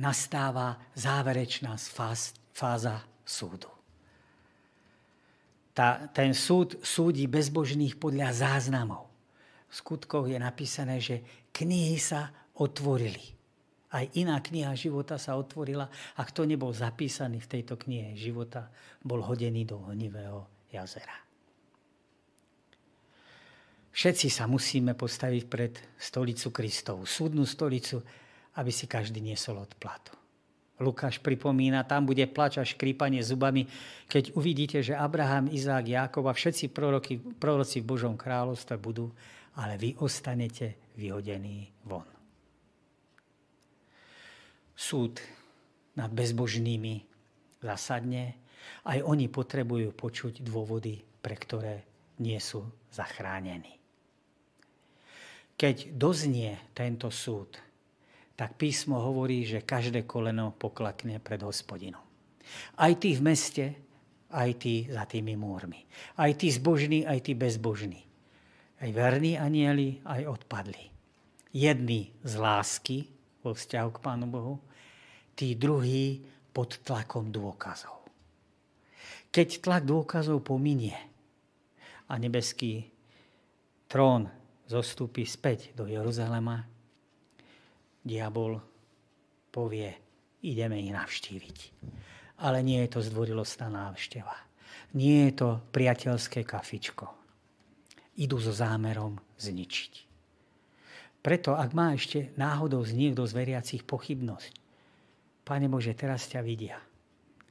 [0.00, 1.76] Nastáva záverečná
[2.50, 3.73] fáza súdu
[5.74, 9.10] tá, ten súd súdi bezbožných podľa záznamov.
[9.68, 11.20] V skutkoch je napísané, že
[11.50, 13.34] knihy sa otvorili.
[13.90, 15.86] Aj iná kniha života sa otvorila
[16.18, 18.70] a kto nebol zapísaný v tejto knihe života,
[19.02, 21.14] bol hodený do honivého jazera.
[23.94, 28.02] Všetci sa musíme postaviť pred stolicu Kristovu, súdnu stolicu,
[28.58, 30.23] aby si každý niesol odplatu.
[30.82, 33.70] Lukáš pripomína, tam bude plač a škrípanie zubami,
[34.10, 39.14] keď uvidíte, že Abraham, Izák, Jákob a všetci proroky, proroci v Božom kráľovstve budú,
[39.54, 42.06] ale vy ostanete vyhodení von.
[44.74, 45.22] Súd
[45.94, 47.06] nad bezbožnými
[47.62, 48.34] zasadne,
[48.90, 51.86] aj oni potrebujú počuť dôvody, pre ktoré
[52.18, 53.78] nie sú zachránení.
[55.54, 57.62] Keď doznie tento súd,
[58.34, 62.02] tak písmo hovorí, že každé koleno poklakne pred hospodinom.
[62.78, 63.64] Aj tí v meste,
[64.34, 65.86] aj tí za tými múrmi.
[66.18, 68.02] Aj tí zbožní, aj tí bezbožní.
[68.82, 70.90] Aj verní anieli, aj odpadli.
[71.54, 73.06] Jedni z lásky
[73.46, 74.58] vo vzťahu k Pánu Bohu,
[75.38, 78.02] tí druhí pod tlakom dôkazov.
[79.30, 80.98] Keď tlak dôkazov pominie
[82.10, 82.90] a nebeský
[83.86, 84.26] trón
[84.66, 86.73] zostúpi späť do Jeruzalema,
[88.04, 88.60] diabol
[89.50, 89.90] povie,
[90.44, 91.58] ideme ich navštíviť.
[92.44, 94.36] Ale nie je to zdvorilostná návšteva.
[94.94, 97.08] Nie je to priateľské kafičko.
[98.20, 99.92] Idú so zámerom zničiť.
[101.24, 104.64] Preto, ak má ešte náhodou z niekto z veriacich pochybnosť,
[105.44, 106.80] Pane Bože, teraz ťa vidia.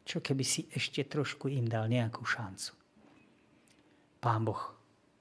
[0.01, 2.74] Čo keby si ešte trošku im dal nejakú šancu?
[4.18, 4.74] Pán Boh,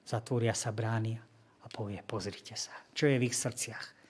[0.08, 1.20] zatvoria sa brány
[1.62, 4.01] a povie, pozrite sa, čo je v ich srdciach.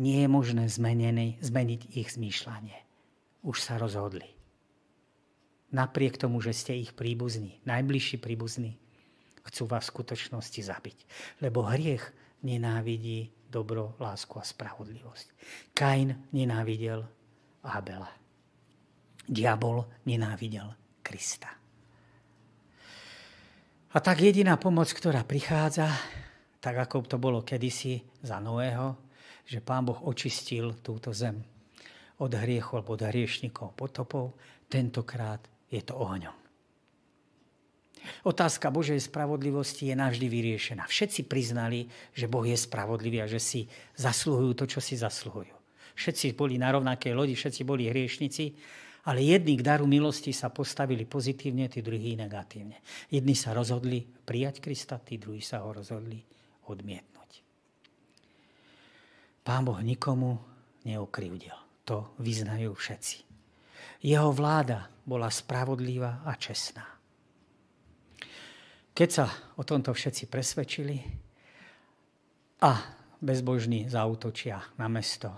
[0.00, 2.78] Nie je možné zmenený, zmeniť ich zmýšľanie.
[3.44, 4.28] Už sa rozhodli.
[5.72, 8.76] Napriek tomu, že ste ich príbuzní, najbližší príbuzní,
[9.48, 10.98] chcú vás v skutočnosti zabiť.
[11.40, 12.12] Lebo hriech
[12.44, 15.26] nenávidí dobro, lásku a spravodlivosť.
[15.76, 17.04] Kain nenávidel
[17.64, 18.08] Abela.
[19.28, 20.72] Diabol nenávidel
[21.04, 21.52] Krista.
[23.92, 25.92] A tak jediná pomoc, ktorá prichádza,
[26.64, 29.11] tak ako to bolo kedysi za Noého,
[29.46, 31.42] že Pán Boh očistil túto zem
[32.22, 34.38] od hriechu alebo od hriešnikov potopov,
[34.70, 36.42] tentokrát je to ohňom.
[38.26, 40.90] Otázka Božej spravodlivosti je navždy vyriešená.
[40.90, 43.60] Všetci priznali, že Boh je spravodlivý a že si
[43.94, 45.54] zasluhujú to, čo si zasluhujú.
[45.94, 48.54] Všetci boli na rovnakej lodi, všetci boli hriešnici,
[49.06, 52.82] ale jedni k daru milosti sa postavili pozitívne, tí druhí negatívne.
[53.10, 56.22] Jedni sa rozhodli prijať Krista, tí druhí sa ho rozhodli
[56.70, 57.11] odmietnúť.
[59.42, 60.38] Pán Boh nikomu
[60.86, 61.54] neokrivdil.
[61.90, 63.18] To vyznajú všetci.
[64.06, 66.86] Jeho vláda bola spravodlivá a čestná.
[68.92, 69.26] Keď sa
[69.58, 70.96] o tomto všetci presvedčili
[72.62, 72.72] a
[73.18, 75.32] bezbožní zautočia na mesto,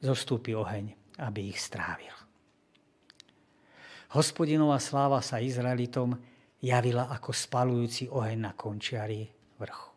[0.00, 2.12] zostúpi oheň, aby ich strávil.
[4.12, 6.16] Hospodinová sláva sa Izraelitom
[6.60, 9.24] javila ako spalujúci oheň na končiari
[9.56, 9.92] vrchu.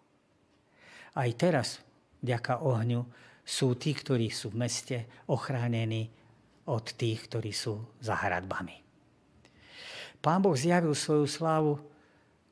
[1.15, 1.83] Aj teraz,
[2.23, 3.01] vďaka ohňu,
[3.45, 4.97] sú tí, ktorí sú v meste,
[5.29, 6.09] ochránení
[6.65, 8.81] od tých, ktorí sú za hradbami.
[10.17, 11.77] Pán Boh zjavil svoju slávu,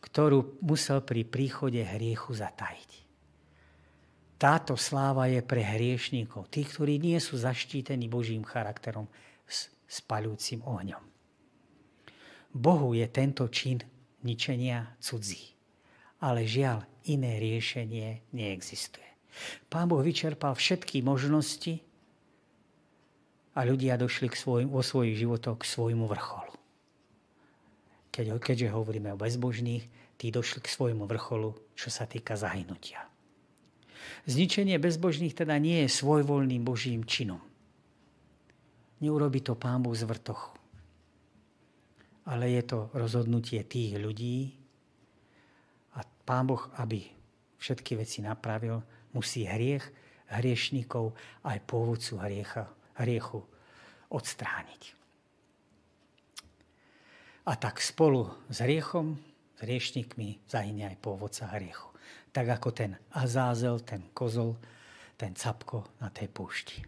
[0.05, 3.01] ktorú musel pri príchode hriechu zatajiť.
[4.37, 9.09] Táto sláva je pre hriešníkov, tých, ktorí nie sú zaštítení Božím charakterom
[9.47, 11.01] s spalujúcim ohňom.
[12.53, 13.81] Bohu je tento čin
[14.21, 15.57] ničenia cudzí,
[16.21, 19.12] ale žiaľ, iné riešenie neexistuje.
[19.67, 21.81] Pán Boh vyčerpal všetky možnosti
[23.53, 26.53] a ľudia došli k svojim, vo svojich životoch k svojmu vrcholu.
[28.13, 29.85] Keď, keďže hovoríme o bezbožných,
[30.17, 33.01] tí došli k svojmu vrcholu, čo sa týka zahynutia.
[34.29, 37.41] Zničenie bezbožných teda nie je svojvoľným Božím činom.
[39.03, 40.55] Neurobi to pán Boh z vrtochu.
[42.23, 44.55] Ale je to rozhodnutie tých ľudí
[45.99, 47.03] a pán Boh, aby
[47.59, 48.79] všetky veci napravil,
[49.13, 49.85] musí hriech
[50.33, 51.13] hriešnikov
[51.45, 52.65] aj pôvodcu hriecha,
[52.97, 53.45] hriechu
[54.09, 54.97] odstrániť.
[57.43, 59.19] A tak spolu s hriechom,
[59.55, 61.93] s hriešnikmi zahynie aj pôvodca hriechu
[62.33, 64.57] tak ako ten Azázel, ten kozol,
[65.15, 66.81] ten capko na tej púšti.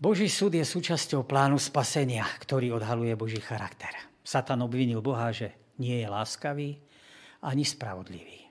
[0.00, 3.92] Boží súd je súčasťou plánu spasenia, ktorý odhaluje Boží charakter.
[4.24, 6.80] Satan obvinil Boha, že nie je láskavý
[7.44, 8.45] ani spravodlivý.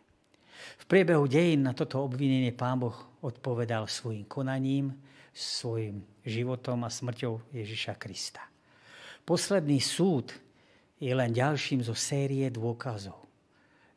[0.82, 2.96] V priebehu dejín na toto obvinenie pán Boh
[3.26, 4.94] odpovedal svojim konaním,
[5.34, 8.46] svojim životom a smrťou Ježiša Krista.
[9.26, 10.32] Posledný súd
[11.02, 13.26] je len ďalším zo série dôkazov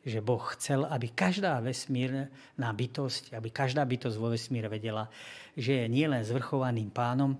[0.09, 5.11] že Boh chcel, aby každá vesmírna bytosť, aby každá bytosť vo vesmíre vedela,
[5.59, 7.35] že je nielen zvrchovaným pánom,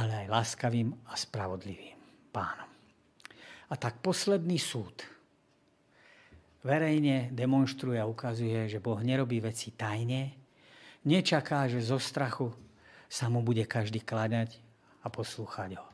[0.00, 1.96] ale aj láskavým a spravodlivým
[2.32, 2.68] pánom.
[3.68, 5.04] A tak posledný súd
[6.62, 10.34] verejne demonstruje a ukazuje, že Boh nerobí veci tajne,
[11.06, 12.50] nečaká, že zo strachu
[13.10, 14.56] sa mu bude každý kladať
[15.02, 15.92] a poslúchať ho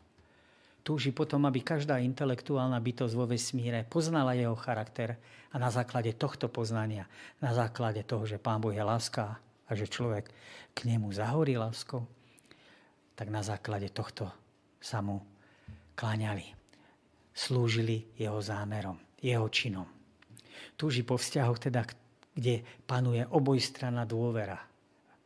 [0.88, 5.20] túži potom, aby každá intelektuálna bytosť vo vesmíre poznala jeho charakter
[5.52, 7.04] a na základe tohto poznania,
[7.44, 9.36] na základe toho, že Pán Boh je láska
[9.68, 10.32] a že človek
[10.72, 12.08] k nemu zahorí láskou,
[13.12, 14.32] tak na základe tohto
[14.80, 15.20] sa mu
[15.92, 16.56] kláňali.
[17.36, 19.97] Slúžili jeho zámerom, jeho činom.
[20.74, 21.84] Túži po vzťahoch teda,
[22.34, 24.62] kde panuje obojstranná dôvera,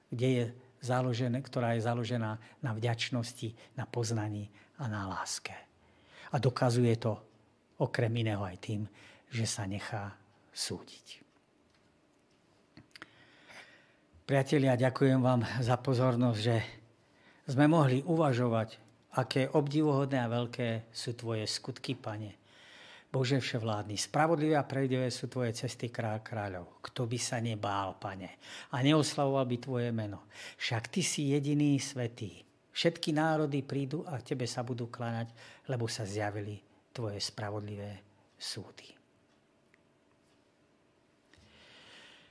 [0.09, 0.45] kde je
[0.83, 4.51] založené, ktorá je založená na vďačnosti, na poznaní
[4.83, 5.55] a na láske.
[6.33, 7.21] A dokazuje to
[7.79, 8.83] okrem iného aj tým,
[9.31, 10.17] že sa nechá
[10.53, 11.23] súdiť.
[14.23, 16.57] Priatelia, ďakujem vám za pozornosť, že
[17.51, 18.79] sme mohli uvažovať,
[19.19, 22.42] aké obdivuhodné a veľké sú tvoje skutky, pane.
[23.13, 26.81] Bože vševládny, spravodlivé a pravdivé sú tvoje cesty kráľ kráľov.
[26.81, 28.41] Kto by sa nebál, pane,
[28.73, 30.25] a neoslavoval by tvoje meno.
[30.57, 32.41] Však ty si jediný svetý,
[32.73, 35.29] Všetky národy prídu a tebe sa budú kláňať,
[35.69, 36.57] lebo sa zjavili
[36.89, 38.01] tvoje spravodlivé
[38.41, 38.89] súdy.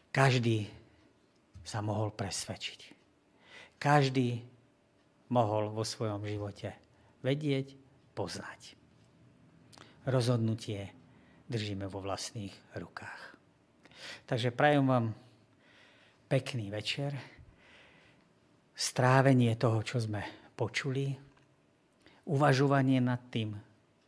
[0.10, 0.66] Každý
[1.62, 2.80] sa mohol presvedčiť.
[3.78, 4.42] Každý
[5.30, 6.74] mohol vo svojom živote
[7.22, 7.78] vedieť,
[8.18, 8.81] poznať.
[10.08, 10.90] Rozhodnutie
[11.46, 13.22] držíme vo vlastných rukách.
[14.26, 15.06] Takže prajem vám
[16.26, 17.14] pekný večer
[18.74, 20.26] strávenie toho, čo sme
[20.58, 21.14] počuli,
[22.26, 23.54] uvažovanie nad tým,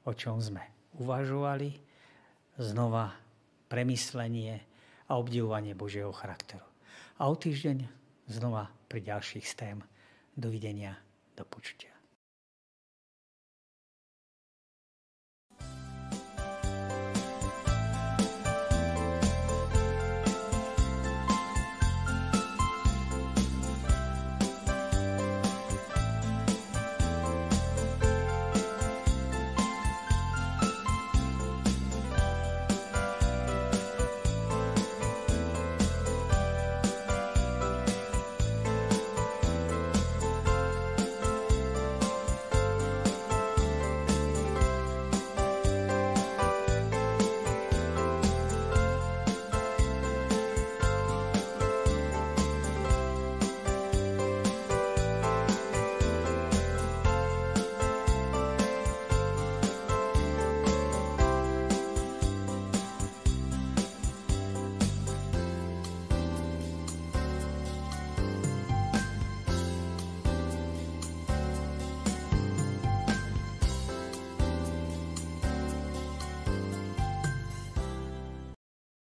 [0.07, 0.65] o čom sme
[0.97, 1.77] uvažovali,
[2.57, 3.13] znova
[3.69, 4.61] premyslenie
[5.09, 6.65] a obdivovanie Božieho charakteru.
[7.21, 7.85] A o týždeň
[8.29, 9.81] znova pri ďalších stém.
[10.33, 10.97] Dovidenia,
[11.37, 11.92] do počutia.